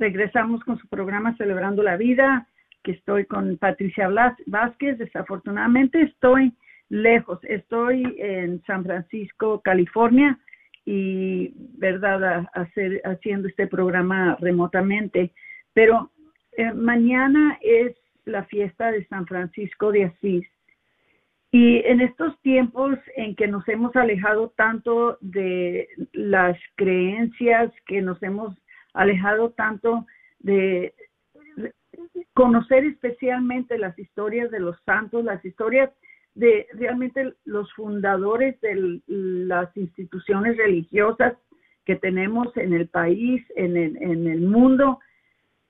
[0.00, 2.48] regresamos con su programa Celebrando la Vida,
[2.82, 4.08] que estoy con Patricia
[4.46, 4.98] Vázquez.
[4.98, 6.54] Desafortunadamente estoy
[6.88, 10.38] lejos, estoy en San Francisco, California,
[10.86, 15.32] y verdad, hacer, haciendo este programa remotamente.
[15.74, 16.10] Pero
[16.56, 17.94] eh, mañana es
[18.24, 20.46] la fiesta de San Francisco de Asís.
[21.52, 28.22] Y en estos tiempos en que nos hemos alejado tanto de las creencias, que nos
[28.22, 28.56] hemos
[28.94, 30.06] alejado tanto
[30.38, 30.94] de
[32.34, 35.90] conocer especialmente las historias de los santos, las historias
[36.34, 41.34] de realmente los fundadores de las instituciones religiosas
[41.84, 45.00] que tenemos en el país, en el, en el mundo,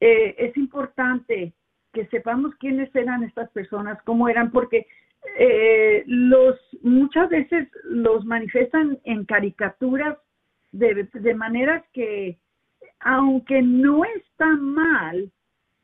[0.01, 1.55] eh, es importante
[1.93, 4.87] que sepamos quiénes eran estas personas, cómo eran, porque
[5.39, 10.17] eh, los muchas veces los manifiestan en caricaturas
[10.73, 12.39] de, de maneras que,
[13.01, 15.31] aunque no está mal,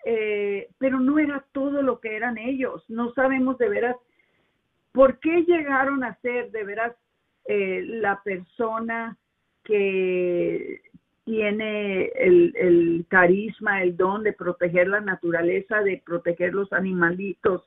[0.04, 2.84] eh, pero no era todo lo que eran ellos.
[2.88, 3.96] No sabemos de veras
[4.92, 6.94] por qué llegaron a ser de veras
[7.46, 9.16] eh, la persona
[9.64, 10.80] que
[11.24, 17.64] tiene el, el, carisma, el don de proteger la naturaleza, de proteger los animalitos.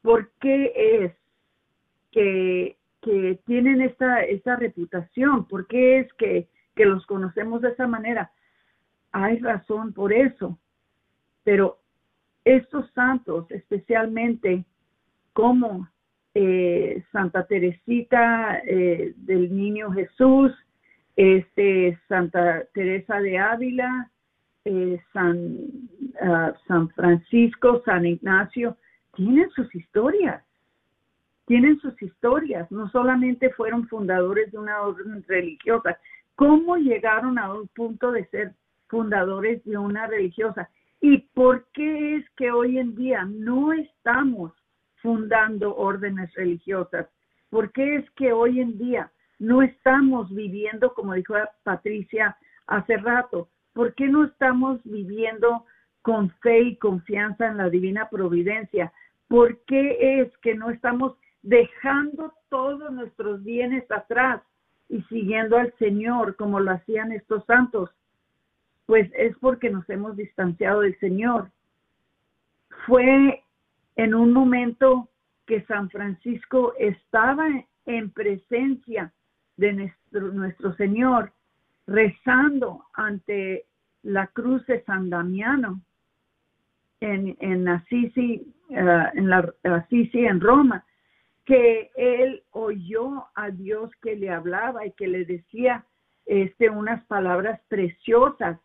[0.00, 1.12] ¿Por qué es
[2.12, 5.46] que, que tienen esta, esta reputación?
[5.46, 8.32] ¿Por qué es que, que los conocemos de esa manera?
[9.12, 10.58] Hay razón por eso.
[11.44, 11.78] Pero
[12.44, 14.64] estos santos, especialmente
[15.32, 15.88] como
[16.34, 20.52] eh, Santa Teresita eh, del Niño Jesús,
[21.16, 24.10] este, Santa Teresa de Ávila,
[24.64, 25.56] eh, San,
[26.20, 28.76] uh, San Francisco, San Ignacio,
[29.16, 30.44] tienen sus historias,
[31.46, 35.98] tienen sus historias, no solamente fueron fundadores de una orden religiosa,
[36.34, 38.52] ¿cómo llegaron a un punto de ser
[38.88, 40.68] fundadores de una religiosa?
[41.00, 44.52] ¿Y por qué es que hoy en día no estamos
[44.96, 47.06] fundando órdenes religiosas?
[47.50, 52.36] ¿Por qué es que hoy en día no estamos viviendo, como dijo Patricia
[52.66, 55.64] hace rato, ¿por qué no estamos viviendo
[56.02, 58.92] con fe y confianza en la divina providencia?
[59.28, 64.42] ¿Por qué es que no estamos dejando todos nuestros bienes atrás
[64.88, 67.90] y siguiendo al Señor como lo hacían estos santos?
[68.88, 71.50] Pues es porque nos hemos distanciado del Señor.
[72.86, 73.44] Fue
[73.96, 75.10] en un momento
[75.44, 77.46] que San Francisco estaba
[77.84, 79.12] en presencia
[79.58, 81.32] de nuestro, nuestro Señor,
[81.86, 83.66] rezando ante
[84.04, 85.82] la cruz de San Damiano
[87.00, 89.52] en, en Assisi, eh, en la
[89.92, 90.86] en Roma,
[91.44, 95.84] que él oyó a Dios que le hablaba y que le decía
[96.24, 98.58] este, unas palabras preciosas.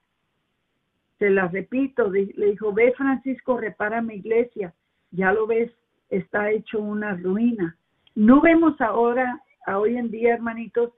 [1.24, 4.74] Se las repito, le dijo, ve Francisco, repara mi iglesia,
[5.12, 5.72] ya lo ves,
[6.10, 7.78] está hecho una ruina.
[8.14, 10.92] No vemos ahora a hoy en día, hermanitos,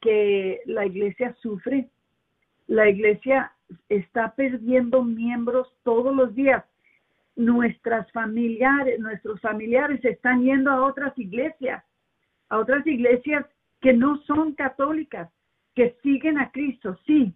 [0.00, 1.88] que la iglesia sufre.
[2.66, 3.52] La iglesia
[3.88, 6.64] está perdiendo miembros todos los días.
[7.36, 11.84] Nuestras familiares, nuestros familiares están yendo a otras iglesias,
[12.48, 13.46] a otras iglesias
[13.80, 15.30] que no son católicas,
[15.76, 17.32] que siguen a Cristo, sí,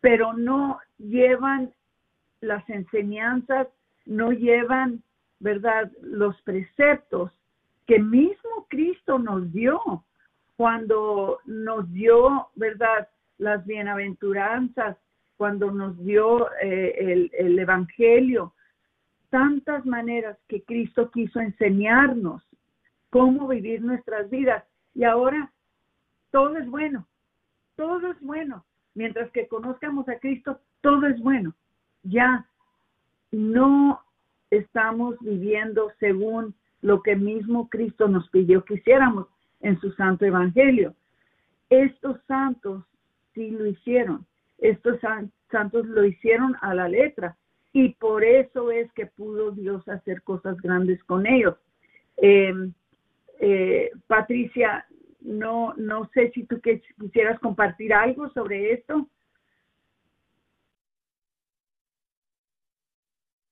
[0.00, 1.72] pero no llevan
[2.40, 3.68] las enseñanzas,
[4.06, 5.02] no llevan,
[5.38, 7.32] ¿verdad?, los preceptos
[7.86, 10.04] que mismo Cristo nos dio
[10.56, 14.96] cuando nos dio, ¿verdad?, las bienaventuranzas,
[15.36, 18.52] cuando nos dio eh, el, el Evangelio,
[19.30, 22.42] tantas maneras que Cristo quiso enseñarnos
[23.08, 24.64] cómo vivir nuestras vidas.
[24.94, 25.50] Y ahora
[26.30, 27.06] todo es bueno,
[27.76, 28.64] todo es bueno.
[28.94, 31.54] Mientras que conozcamos a Cristo, todo es bueno.
[32.02, 32.46] Ya
[33.30, 34.00] no
[34.50, 39.26] estamos viviendo según lo que mismo Cristo nos pidió que hiciéramos
[39.60, 40.94] en su santo evangelio.
[41.68, 42.84] Estos santos
[43.34, 44.26] sí lo hicieron,
[44.58, 44.98] estos
[45.50, 47.36] santos lo hicieron a la letra
[47.72, 51.56] y por eso es que pudo Dios hacer cosas grandes con ellos.
[52.16, 52.72] Em,
[53.38, 54.84] eh, Patricia,
[55.20, 59.06] no, no sé si tú quisieras compartir algo sobre esto.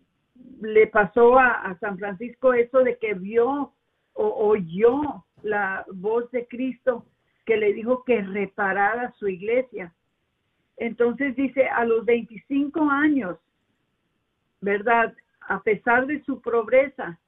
[0.61, 3.73] le pasó a, San Francisco eso de que vio
[4.13, 7.05] o oyó la voz de Cristo
[7.45, 9.93] que le dijo que reparara su iglesia?
[10.77, 13.37] Entonces dice, a los 25 años,
[14.61, 15.13] ¿verdad?
[15.41, 17.19] A pesar de su pobreza,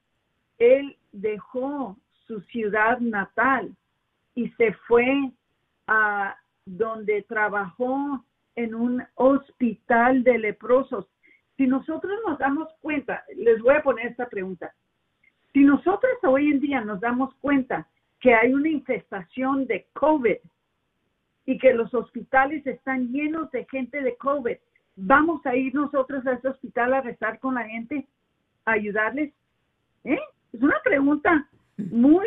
[0.58, 1.96] él dejó
[2.26, 3.74] su ciudad natal
[4.34, 5.32] y se fue
[5.86, 11.06] a donde trabajó en un hospital de leprosos.
[11.56, 14.72] Si nosotros nos damos cuenta, les voy a poner esta pregunta.
[15.52, 17.88] Si nosotros hoy en día nos damos cuenta
[18.20, 20.36] que hay una infestación de COVID
[21.46, 24.56] y que los hospitales están llenos de gente de COVID,
[24.96, 28.06] ¿vamos a ir nosotros a ese hospital a rezar con la gente,
[28.64, 29.32] a ayudarles?
[30.04, 30.20] ¿Eh?
[30.52, 32.26] Es una pregunta muy,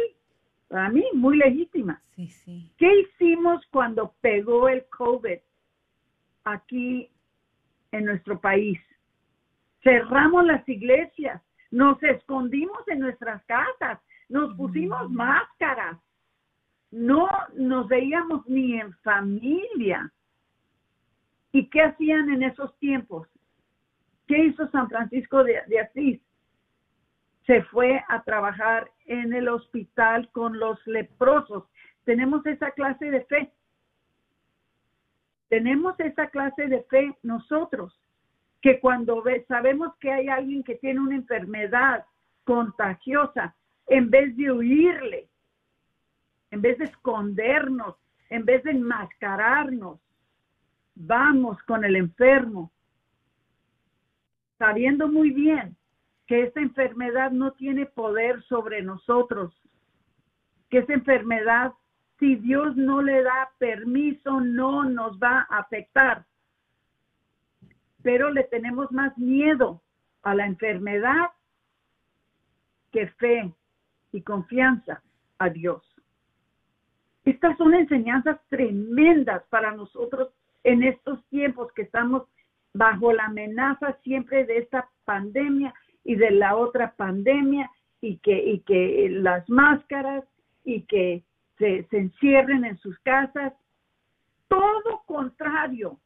[0.67, 2.01] para mí, muy legítima.
[2.15, 2.71] Sí, sí.
[2.77, 5.39] ¿Qué hicimos cuando pegó el COVID
[6.43, 7.09] aquí
[7.91, 8.79] en nuestro país?
[9.83, 11.41] Cerramos las iglesias,
[11.71, 13.99] nos escondimos en nuestras casas,
[14.29, 15.13] nos pusimos mm.
[15.13, 15.97] máscaras,
[16.91, 20.11] no nos veíamos ni en familia.
[21.53, 23.27] ¿Y qué hacían en esos tiempos?
[24.27, 26.21] ¿Qué hizo San Francisco de, de Asís?
[27.51, 31.65] Se fue a trabajar en el hospital con los leprosos.
[32.05, 33.51] Tenemos esa clase de fe.
[35.49, 37.93] Tenemos esa clase de fe nosotros,
[38.61, 42.05] que cuando sabemos que hay alguien que tiene una enfermedad
[42.45, 43.53] contagiosa,
[43.87, 45.27] en vez de huirle,
[46.51, 47.97] en vez de escondernos,
[48.29, 49.99] en vez de enmascararnos,
[50.95, 52.71] vamos con el enfermo,
[54.57, 55.75] sabiendo muy bien
[56.31, 59.53] que esta enfermedad no tiene poder sobre nosotros,
[60.69, 61.73] que esa enfermedad,
[62.19, 66.23] si Dios no le da permiso, no nos va a afectar.
[68.01, 69.81] Pero le tenemos más miedo
[70.23, 71.31] a la enfermedad
[72.93, 73.53] que fe
[74.13, 75.03] y confianza
[75.37, 75.83] a Dios.
[77.25, 80.29] Estas son enseñanzas tremendas para nosotros
[80.63, 82.23] en estos tiempos que estamos
[82.73, 85.73] bajo la amenaza siempre de esta pandemia
[86.03, 87.69] y de la otra pandemia
[88.01, 90.23] y que, y que las máscaras
[90.63, 91.23] y que
[91.57, 93.53] se, se encierren en sus casas.
[94.47, 95.99] Todo contrario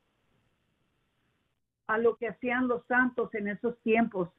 [1.88, 4.30] a lo que hacían los santos en esos tiempos,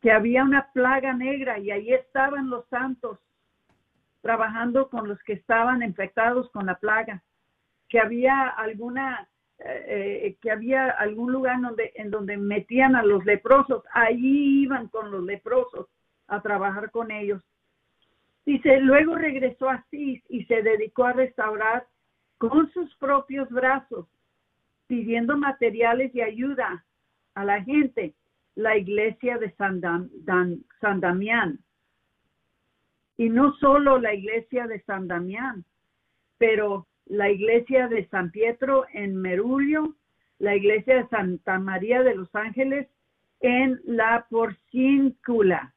[0.00, 3.18] que había una plaga negra y ahí estaban los santos
[4.20, 7.22] trabajando con los que estaban infectados con la plaga,
[7.88, 9.28] que había alguna
[9.60, 15.10] eh, que había algún lugar donde, en donde metían a los leprosos, allí iban con
[15.10, 15.88] los leprosos
[16.28, 17.42] a trabajar con ellos.
[18.46, 21.86] Dice, luego regresó a Cis y se dedicó a restaurar
[22.38, 24.06] con sus propios brazos,
[24.86, 26.84] pidiendo materiales y ayuda
[27.34, 28.14] a la gente,
[28.54, 29.80] la iglesia de San,
[30.80, 31.58] San Damián.
[33.16, 35.64] Y no solo la iglesia de San Damián,
[36.38, 39.94] pero la iglesia de San Pietro en Merullo,
[40.38, 42.88] la iglesia de Santa María de los Ángeles
[43.40, 45.74] en la Porcíncula,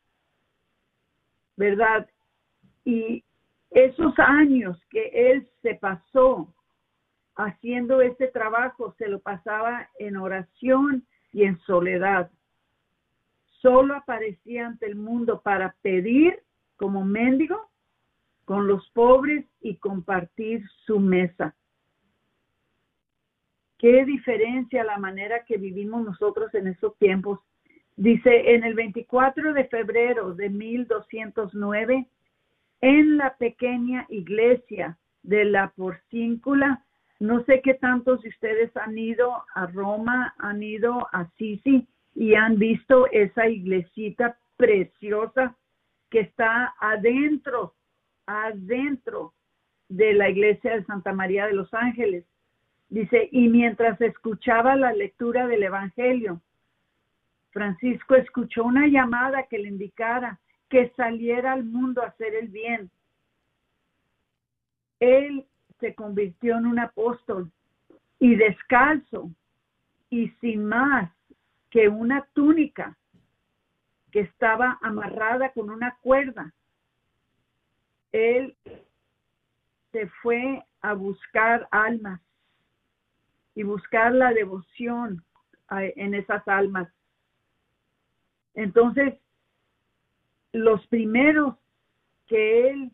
[1.57, 2.09] ¿verdad?
[2.83, 3.23] Y
[3.71, 6.53] esos años que él se pasó
[7.35, 12.29] haciendo ese trabajo, se lo pasaba en oración y en soledad.
[13.61, 16.39] Solo aparecía ante el mundo para pedir
[16.75, 17.70] como mendigo
[18.51, 21.55] con los pobres y compartir su mesa.
[23.77, 27.39] Qué diferencia la manera que vivimos nosotros en esos tiempos.
[27.95, 32.05] Dice, en el 24 de febrero de 1209,
[32.81, 36.83] en la pequeña iglesia de la Porcíncula,
[37.21, 42.35] no sé qué tantos de ustedes han ido a Roma, han ido a Sisi y
[42.35, 45.55] han visto esa iglesita preciosa
[46.09, 47.75] que está adentro,
[48.31, 49.33] adentro
[49.89, 52.25] de la iglesia de Santa María de los Ángeles.
[52.89, 56.41] Dice, y mientras escuchaba la lectura del Evangelio,
[57.51, 62.89] Francisco escuchó una llamada que le indicara que saliera al mundo a hacer el bien.
[64.99, 65.45] Él
[65.79, 67.51] se convirtió en un apóstol
[68.19, 69.31] y descalzo
[70.09, 71.11] y sin más
[71.69, 72.95] que una túnica
[74.11, 76.53] que estaba amarrada con una cuerda.
[78.11, 78.55] Él
[79.91, 82.21] se fue a buscar almas
[83.55, 85.23] y buscar la devoción
[85.69, 86.91] en esas almas.
[88.53, 89.15] Entonces,
[90.51, 91.55] los primeros
[92.27, 92.91] que él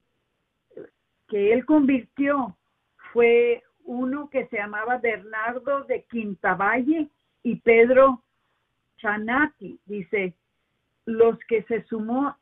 [1.28, 2.58] que él convirtió
[3.12, 7.10] fue uno que se llamaba Bernardo de Quintavalle
[7.44, 8.24] y Pedro
[8.98, 9.80] Chanati.
[9.86, 10.34] Dice,
[11.06, 12.38] los que se sumó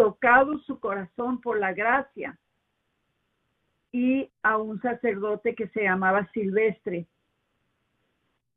[0.00, 2.38] tocado su corazón por la gracia
[3.92, 7.06] y a un sacerdote que se llamaba Silvestre.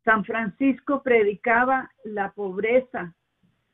[0.05, 3.13] San Francisco predicaba la pobreza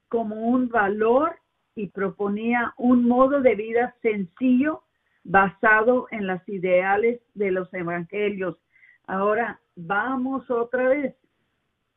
[0.08, 1.36] como un valor
[1.76, 4.82] y proponía un modo de vida sencillo
[5.24, 8.58] basado en las ideales de los evangelios.
[9.06, 11.16] Ahora vamos otra vez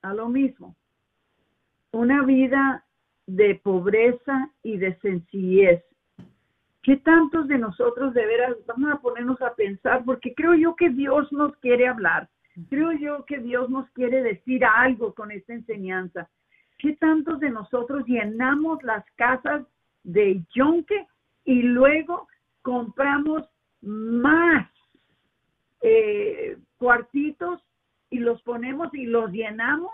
[0.03, 0.77] a lo mismo.
[1.93, 2.85] Una vida
[3.27, 5.83] de pobreza y de sencillez.
[6.83, 10.05] ¿Qué tantos de nosotros de veras vamos a ponernos a pensar?
[10.05, 12.29] Porque creo yo que Dios nos quiere hablar.
[12.69, 16.29] Creo yo que Dios nos quiere decir algo con esta enseñanza.
[16.79, 19.65] ¿Qué tantos de nosotros llenamos las casas
[20.03, 21.07] de yonque
[21.45, 22.27] y luego
[22.63, 23.45] compramos
[23.81, 24.69] más
[25.81, 27.61] eh, cuartitos
[28.11, 29.93] y los ponemos y los llenamos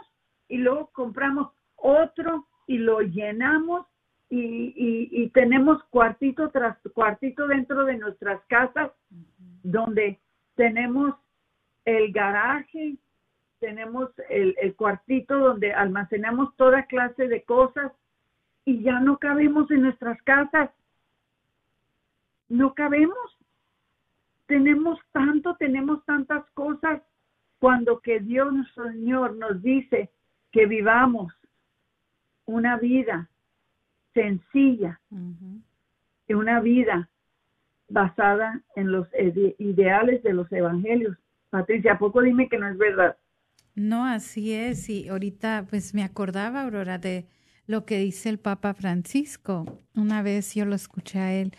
[0.49, 3.87] y luego compramos otro y lo llenamos
[4.31, 4.73] y,
[5.11, 8.93] y tenemos cuartito tras cuartito dentro de nuestras casas
[9.65, 10.21] donde
[10.55, 11.15] tenemos
[11.85, 12.97] el garaje,
[13.61, 17.93] tenemos el, cuartito donde almacenamos toda clase de cosas
[18.65, 20.71] y ya no cabemos en nuestras casas.
[22.49, 23.39] No cabemos.
[24.47, 27.03] Tenemos tanto, tenemos tantas cosas
[27.59, 30.11] cuando que Dios Señor nos dice
[30.53, 31.33] que vivamos
[32.49, 33.29] una vida
[34.15, 35.01] sencilla
[36.27, 37.09] y una vida
[37.89, 39.07] basada en los
[39.59, 41.17] ideales de los evangelios
[41.51, 43.17] Patricia, ¿a poco dime que no es verdad?
[43.75, 44.89] No, así es.
[44.91, 47.27] Y ahorita pues me acordaba, Aurora, de
[47.67, 49.83] lo que dice el Papa Francisco.
[49.95, 51.53] Una vez yo lo escuché a él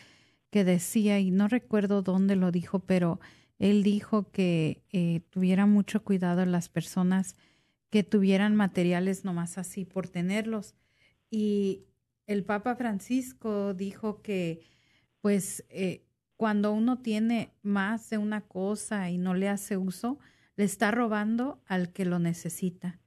[0.51, 3.19] que decía, y no recuerdo dónde lo dijo, pero
[3.59, 7.35] él dijo que eh, tuviera mucho cuidado las personas
[7.89, 10.75] que tuvieran materiales nomás así por tenerlos.
[11.29, 11.85] Y
[12.27, 14.61] el Papa Francisco dijo que
[15.21, 16.05] pues eh,
[16.37, 20.19] cuando uno tiene más de una cosa y no le hace uso,
[20.55, 22.99] le está robando al que lo necesita.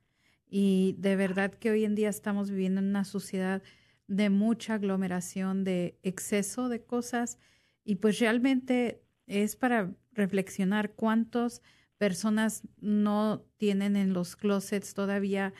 [0.46, 3.62] Y de verdad que hoy en día estamos viviendo en una sociedad
[4.06, 7.38] de mucha aglomeración, de exceso de cosas,
[7.84, 11.62] y pues realmente es para reflexionar cuántas
[12.02, 15.52] personas no tienen en los closets todavía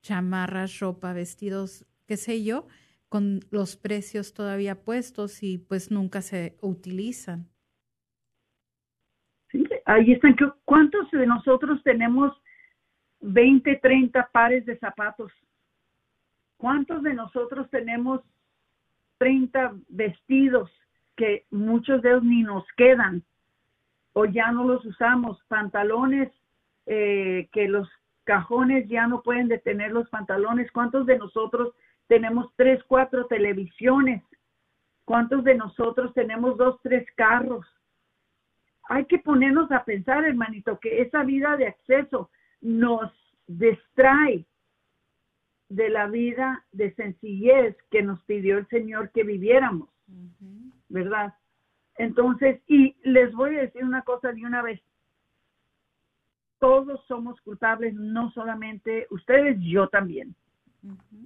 [0.00, 2.66] chamarras, ropa, vestidos, qué sé yo,
[3.10, 7.50] con los precios todavía puestos y pues nunca se utilizan.
[9.84, 10.34] Ahí están.
[10.64, 12.32] ¿Cuántos de nosotros tenemos
[13.20, 15.30] 20, 30 pares de zapatos?
[16.56, 18.22] ¿Cuántos de nosotros tenemos
[19.18, 20.70] 30 vestidos
[21.14, 23.22] que muchos de ellos ni nos quedan
[24.20, 25.42] o ya no los usamos?
[25.48, 26.30] Pantalones
[26.86, 27.88] eh, que los
[28.24, 30.70] cajones ya no pueden detener los pantalones.
[30.72, 31.74] ¿Cuántos de nosotros
[32.10, 34.20] tenemos tres, cuatro televisiones.
[35.04, 37.64] ¿Cuántos de nosotros tenemos dos, tres carros?
[38.88, 42.28] Hay que ponernos a pensar, hermanito, que esa vida de acceso
[42.60, 43.12] nos
[43.46, 44.44] distrae
[45.68, 49.88] de la vida de sencillez que nos pidió el Señor que viviéramos,
[50.88, 51.32] ¿verdad?
[52.00, 54.80] Entonces, y les voy a decir una cosa de una vez.
[56.58, 60.34] Todos somos culpables, no solamente ustedes, yo también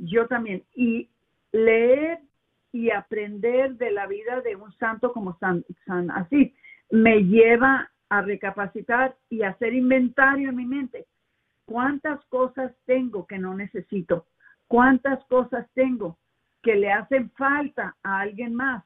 [0.01, 0.63] yo también.
[0.75, 1.09] Y
[1.53, 2.21] leer
[2.73, 6.53] y aprender de la vida de un santo como San, San Asís
[6.91, 11.07] me lleva a recapacitar y hacer inventario en mi mente.
[11.67, 14.27] ¿Cuántas cosas tengo que no necesito?
[14.67, 16.19] ¿Cuántas cosas tengo
[16.63, 18.85] que le hacen falta a alguien más?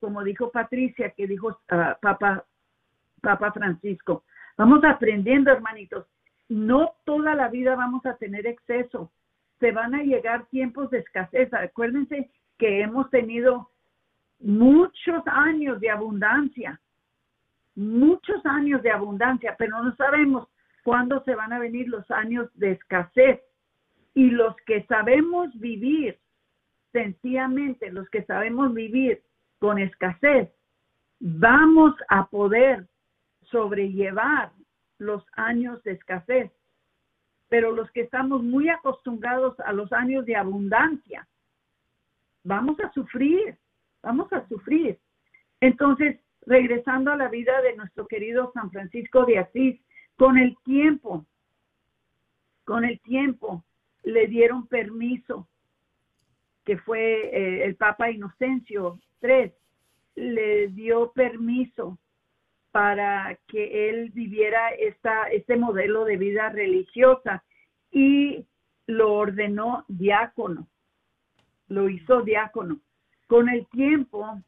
[0.00, 2.44] Como dijo Patricia, que dijo ah, Papa,
[3.20, 4.24] Papa Francisco.
[4.56, 6.06] Vamos aprendiendo, hermanitos.
[6.48, 9.12] No toda la vida vamos a tener exceso.
[9.60, 11.52] Se van a llegar tiempos de escasez.
[11.52, 13.70] Acuérdense que hemos tenido
[14.40, 16.80] muchos años de abundancia,
[17.74, 20.48] muchos años de abundancia, pero no sabemos
[20.82, 23.40] cuándo se van a venir los años de escasez.
[24.14, 26.18] Y los que sabemos vivir,
[26.92, 29.22] sencillamente los que sabemos vivir
[29.58, 30.50] con escasez,
[31.20, 32.86] vamos a poder
[33.50, 34.52] sobrellevar
[34.98, 36.52] los años de escasez.
[37.48, 41.26] Pero los que estamos muy acostumbrados a los años de abundancia,
[42.44, 43.56] vamos a sufrir,
[44.02, 44.98] vamos a sufrir.
[45.60, 49.80] Entonces, regresando a la vida de nuestro querido San Francisco de Asís,
[50.16, 51.24] con el tiempo,
[52.64, 53.64] con el tiempo
[54.02, 55.48] le dieron permiso,
[56.68, 59.54] que fue eh, el Papa Inocencio III,
[60.16, 61.98] le dio permiso
[62.72, 67.42] para que él viviera esta, este modelo de vida religiosa
[67.90, 68.44] y
[68.86, 70.68] lo ordenó diácono,
[71.68, 72.80] lo hizo diácono.
[73.28, 74.42] Con el tiempo,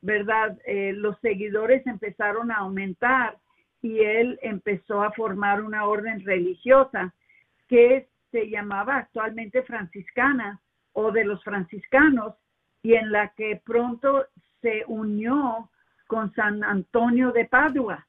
[0.00, 0.58] ¿verdad?
[0.64, 3.36] Eh, los seguidores empezaron a aumentar
[3.82, 7.12] y él empezó a formar una orden religiosa
[7.68, 10.58] que se llamaba actualmente franciscana
[10.98, 12.34] o de los franciscanos
[12.82, 14.26] y en la que pronto
[14.62, 15.70] se unió
[16.06, 18.06] con San Antonio de Padua.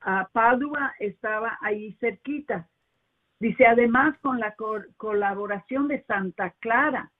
[0.00, 2.66] A Padua estaba ahí cerquita.
[3.38, 4.54] Dice, además con la
[4.96, 7.12] colaboración de Santa Clara,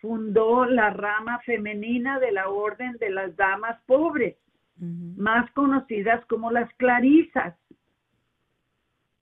[0.00, 4.36] fundó la rama femenina de la Orden de las Damas Pobres,
[4.76, 7.54] más conocidas como las Clarisas.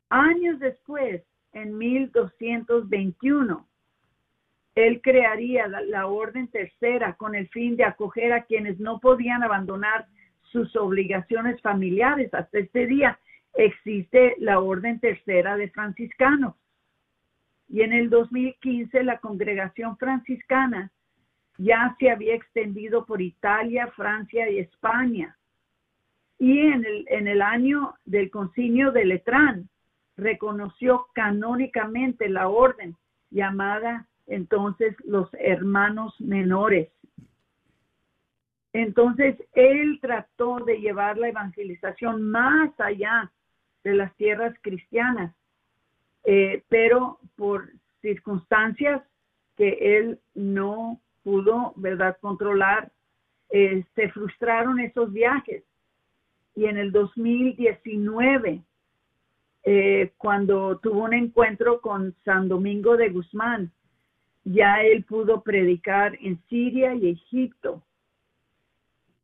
[0.08, 1.22] Años después,
[1.52, 3.68] en 1221,
[4.74, 10.06] él crearía la, orden tercera con el fin de acoger a quienes no podían abandonar
[10.50, 12.32] sus obligaciones familiares.
[12.32, 13.18] Hasta este día
[13.54, 16.54] existe la orden tercera de franciscanos.
[17.68, 20.90] Y en el 2015 la congregación franciscana
[21.58, 25.36] ya se había extendido por Italia, Francia y España.
[26.38, 29.68] Y en el, en el año del concilio de Letrán
[30.16, 32.96] reconoció canónicamente la orden
[33.30, 36.88] llamada entonces los hermanos menores.
[38.72, 43.30] Entonces, él trató de llevar la evangelización más allá
[43.84, 45.34] de las tierras cristianas,
[46.24, 49.02] eh, pero por circunstancias
[49.56, 52.90] que él no pudo, ¿verdad?, controlar,
[53.50, 55.62] eh, se frustraron esos viajes.
[56.54, 58.62] Y en el 2019,
[59.64, 63.70] eh, cuando tuvo un encuentro con San Domingo de Guzmán,
[64.44, 67.82] ya él pudo predicar en Siria y Egipto.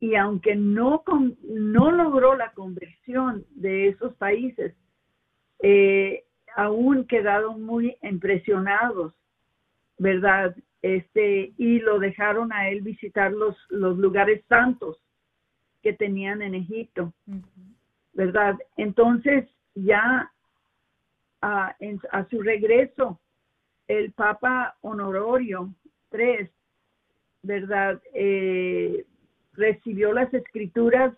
[0.01, 1.03] Y aunque no,
[1.43, 4.76] no logró la conversión de esos países,
[5.61, 6.24] eh,
[6.55, 9.12] aún quedaron muy impresionados,
[9.99, 10.55] ¿verdad?
[10.82, 15.03] Este, y lo dejaron a él visitar los, los lugares santos
[15.82, 17.12] que tenían en Egipto,
[18.12, 18.57] ¿verdad?
[18.76, 19.49] Entonces,
[19.84, 20.30] ya
[21.40, 21.76] a,
[22.12, 23.20] a su regreso
[23.88, 25.74] el Papa Honorio
[26.12, 26.50] III,
[27.42, 28.00] ¿verdad?
[28.14, 29.06] Eh,
[29.54, 31.14] recibió las escrituras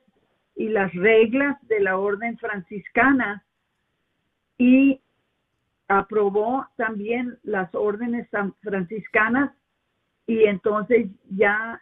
[0.54, 3.44] y las reglas de la orden franciscana
[4.56, 5.00] y
[5.88, 8.28] aprobó también las órdenes
[8.61, 9.52] franciscanas
[10.26, 11.80] y entonces ya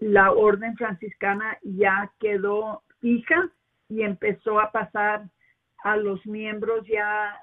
[0.00, 3.48] la orden franciscana ya quedó fija
[3.88, 5.28] y empezó a pasar
[5.86, 7.40] a los miembros ya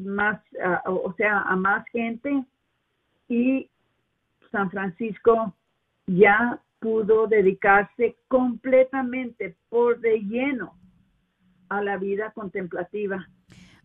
[0.00, 0.40] más,
[0.86, 2.44] o sea, a más gente
[3.28, 3.70] y
[4.50, 5.54] San Francisco
[6.08, 10.76] ya pudo dedicarse completamente por de lleno
[11.68, 13.28] a la vida contemplativa.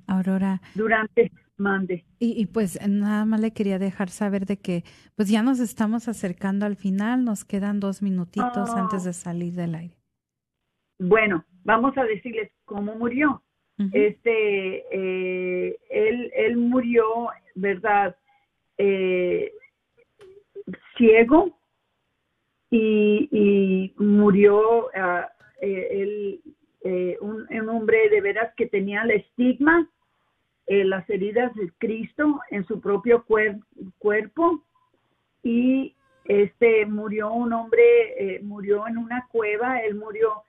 [0.07, 0.59] Aurora.
[0.73, 2.03] Durante mande.
[2.17, 4.85] Y, y, pues nada más le quería dejar saber de que
[5.15, 9.75] pues ya nos estamos acercando al final, nos quedan dos minutitos antes de salir del
[9.75, 9.95] aire.
[10.97, 13.43] Bueno, vamos a decirles cómo murió.
[13.93, 18.15] Este, eh, él, él murió, ¿verdad?
[18.77, 19.53] Eh,
[20.97, 21.57] ciego
[22.69, 25.25] y, murió uh,
[25.61, 26.41] él,
[27.21, 29.89] un, un, hombre de veras que tenía el estigma,
[30.67, 33.25] las heridas de Cristo en su propio
[33.97, 34.63] cuerpo
[35.41, 37.81] y este murió un hombre,
[38.17, 40.43] eh, murió en una cueva, él murió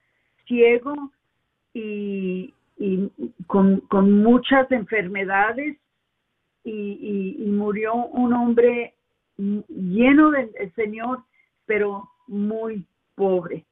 [0.47, 1.11] ciego
[1.73, 3.11] y, y
[3.47, 5.77] con, con, muchas enfermedades
[6.65, 8.95] y, y, murió un hombre
[9.37, 11.23] lleno del Señor,
[11.67, 13.67] pero muy pobre.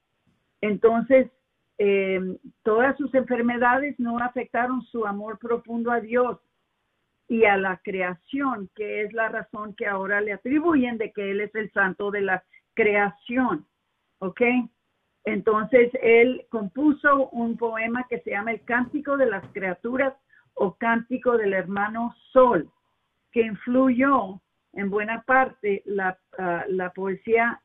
[0.61, 1.31] Entonces,
[1.79, 2.21] eh,
[2.63, 6.39] todas sus enfermedades no afectaron su amor profundo a Dios
[7.29, 11.41] y a la creación, que es la razón que ahora le atribuyen de que Él
[11.41, 12.45] es el santo de la
[12.75, 13.67] creación.
[14.19, 14.43] ¿Ok?
[15.29, 20.15] Entonces, él compuso un poema que se llama El Cántico de las Criaturas
[20.55, 22.71] o Cántico del Hermano Sol,
[23.31, 24.41] que influyó
[24.73, 27.61] en buena parte la, ah, la poesía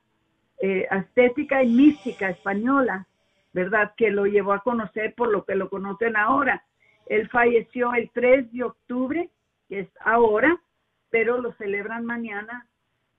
[0.62, 3.08] eh, estética y mística española,
[3.54, 3.94] ¿verdad?
[3.96, 6.66] Que lo llevó a conocer por lo que lo conocen ahora.
[7.06, 9.30] Él falleció el 3 de octubre
[9.70, 10.62] es ahora,
[11.10, 12.68] pero lo celebran mañana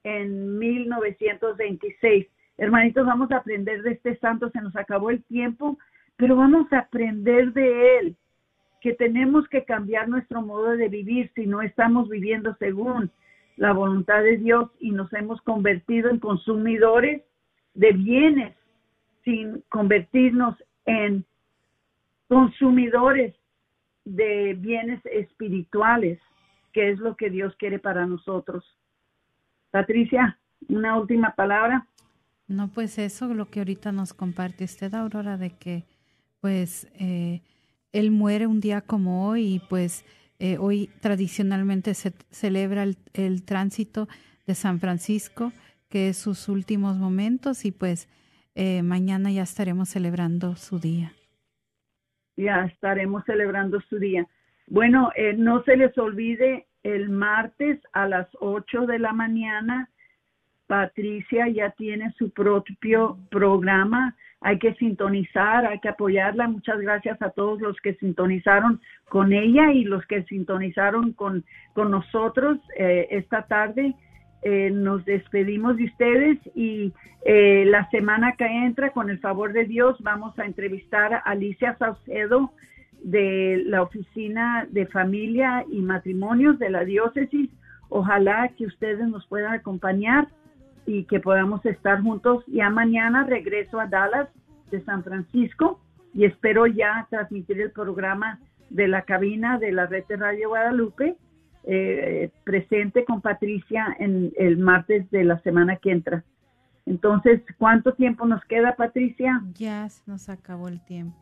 [0.02, 2.26] en 1926.
[2.56, 5.78] Hermanitos, vamos a aprender de este santo, se nos acabó el tiempo,
[6.16, 8.16] pero vamos a aprender de él,
[8.80, 13.10] que tenemos que cambiar nuestro modo de vivir si no estamos viviendo según
[13.56, 17.22] la voluntad de Dios y nos hemos convertido en consumidores
[17.74, 18.56] de bienes
[19.24, 21.24] sin convertirnos en
[22.28, 23.34] consumidores
[24.04, 26.20] de bienes espirituales
[26.72, 28.64] qué es lo que Dios quiere para nosotros.
[29.70, 30.38] Patricia,
[30.68, 31.86] una última palabra.
[32.46, 35.84] No, pues eso, lo que ahorita nos comparte usted, Aurora, de que
[36.40, 37.40] pues eh,
[37.92, 40.04] él muere un día como hoy y pues
[40.38, 42.84] eh, hoy tradicionalmente se celebra
[43.14, 44.08] el, tránsito
[44.46, 45.52] de San Francisco,
[45.88, 48.08] que es sus últimos momentos y pues
[48.54, 51.12] eh, mañana ya estaremos celebrando su día.
[52.36, 54.26] Ya estaremos celebrando su día.
[54.66, 59.88] Bueno, eh, no se les olvide el martes a las 8 de la mañana.
[60.66, 64.14] Patricia ya tiene su propio programa.
[64.40, 66.48] Hay que sintonizar, hay que apoyarla.
[66.48, 71.90] Muchas gracias a todos los que sintonizaron con ella y los que sintonizaron con, con
[71.90, 73.94] nosotros eh, esta tarde.
[74.42, 76.92] Eh, nos despedimos de ustedes y
[77.26, 82.52] la semana que entra, con el favor de Dios, vamos a entrevistar a Alicia Saucedo
[83.04, 87.50] de la Oficina de Familia y Matrimonios de la Diócesis.
[87.90, 90.26] Ojalá que ustedes nos puedan acompañar
[90.86, 92.44] y que podamos estar juntos.
[92.46, 94.28] Ya mañana regreso a Dallas
[94.70, 95.80] de San Francisco
[96.12, 98.38] y espero ya transmitir el programa
[98.70, 101.16] de la cabina de la red de Radio Guadalupe
[101.66, 106.22] eh, presente con Patricia en el martes de la semana que entra.
[106.86, 109.40] Entonces, ¿cuánto tiempo nos queda, Patricia?
[109.54, 111.18] Ya nos acabó el tiempo.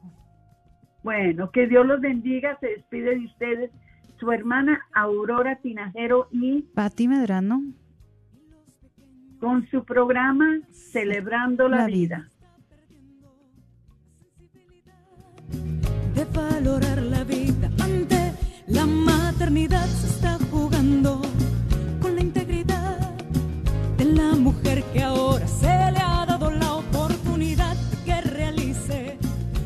[1.04, 2.58] Bueno, que Dios los bendiga.
[2.60, 3.70] Se despide de ustedes
[4.18, 7.62] su hermana Aurora Tinajero y Pati Medrano
[9.42, 12.28] con su programa Celebrando la, vida.
[16.14, 18.34] De valorar la vida ante
[18.68, 21.20] la maternidad se está jugando
[22.00, 23.16] con la integridad
[23.98, 29.18] de la mujer que ahora se le ha dado la oportunidad de que realice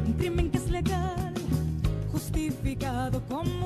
[0.07, 1.35] un crimen que es legal
[3.29, 3.66] como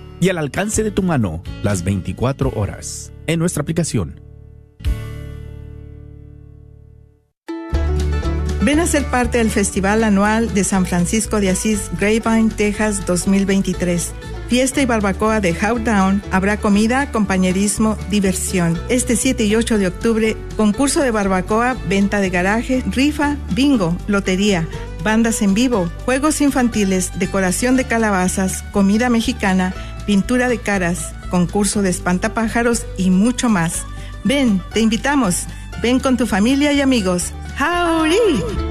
[0.21, 4.21] y al alcance de tu mano las 24 horas en nuestra aplicación.
[8.61, 14.13] Ven a ser parte del Festival Anual de San Francisco de Asís, Grapevine, Texas 2023
[14.51, 18.77] fiesta y barbacoa de Howdown, habrá comida, compañerismo, diversión.
[18.89, 24.67] Este 7 y 8 de octubre, concurso de barbacoa, venta de garaje, rifa, bingo, lotería,
[25.05, 29.73] bandas en vivo, juegos infantiles, decoración de calabazas, comida mexicana,
[30.05, 33.83] pintura de caras, concurso de espantapájaros y mucho más.
[34.23, 35.45] Ven, te invitamos.
[35.81, 37.31] Ven con tu familia y amigos.
[37.59, 38.70] ¡Howdy!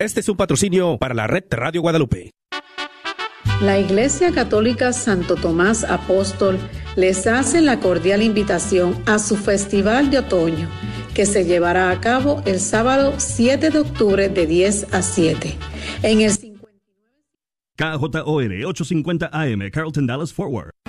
[0.00, 2.30] Este es un patrocinio para la red Radio Guadalupe.
[3.60, 6.58] La Iglesia Católica Santo Tomás Apóstol
[6.96, 10.70] les hace la cordial invitación a su Festival de Otoño,
[11.12, 15.58] que se llevará a cabo el sábado 7 de octubre de 10 a 7
[16.02, 16.32] en el
[17.76, 20.70] KJOR 850 AM, Carlton Dallas Forward.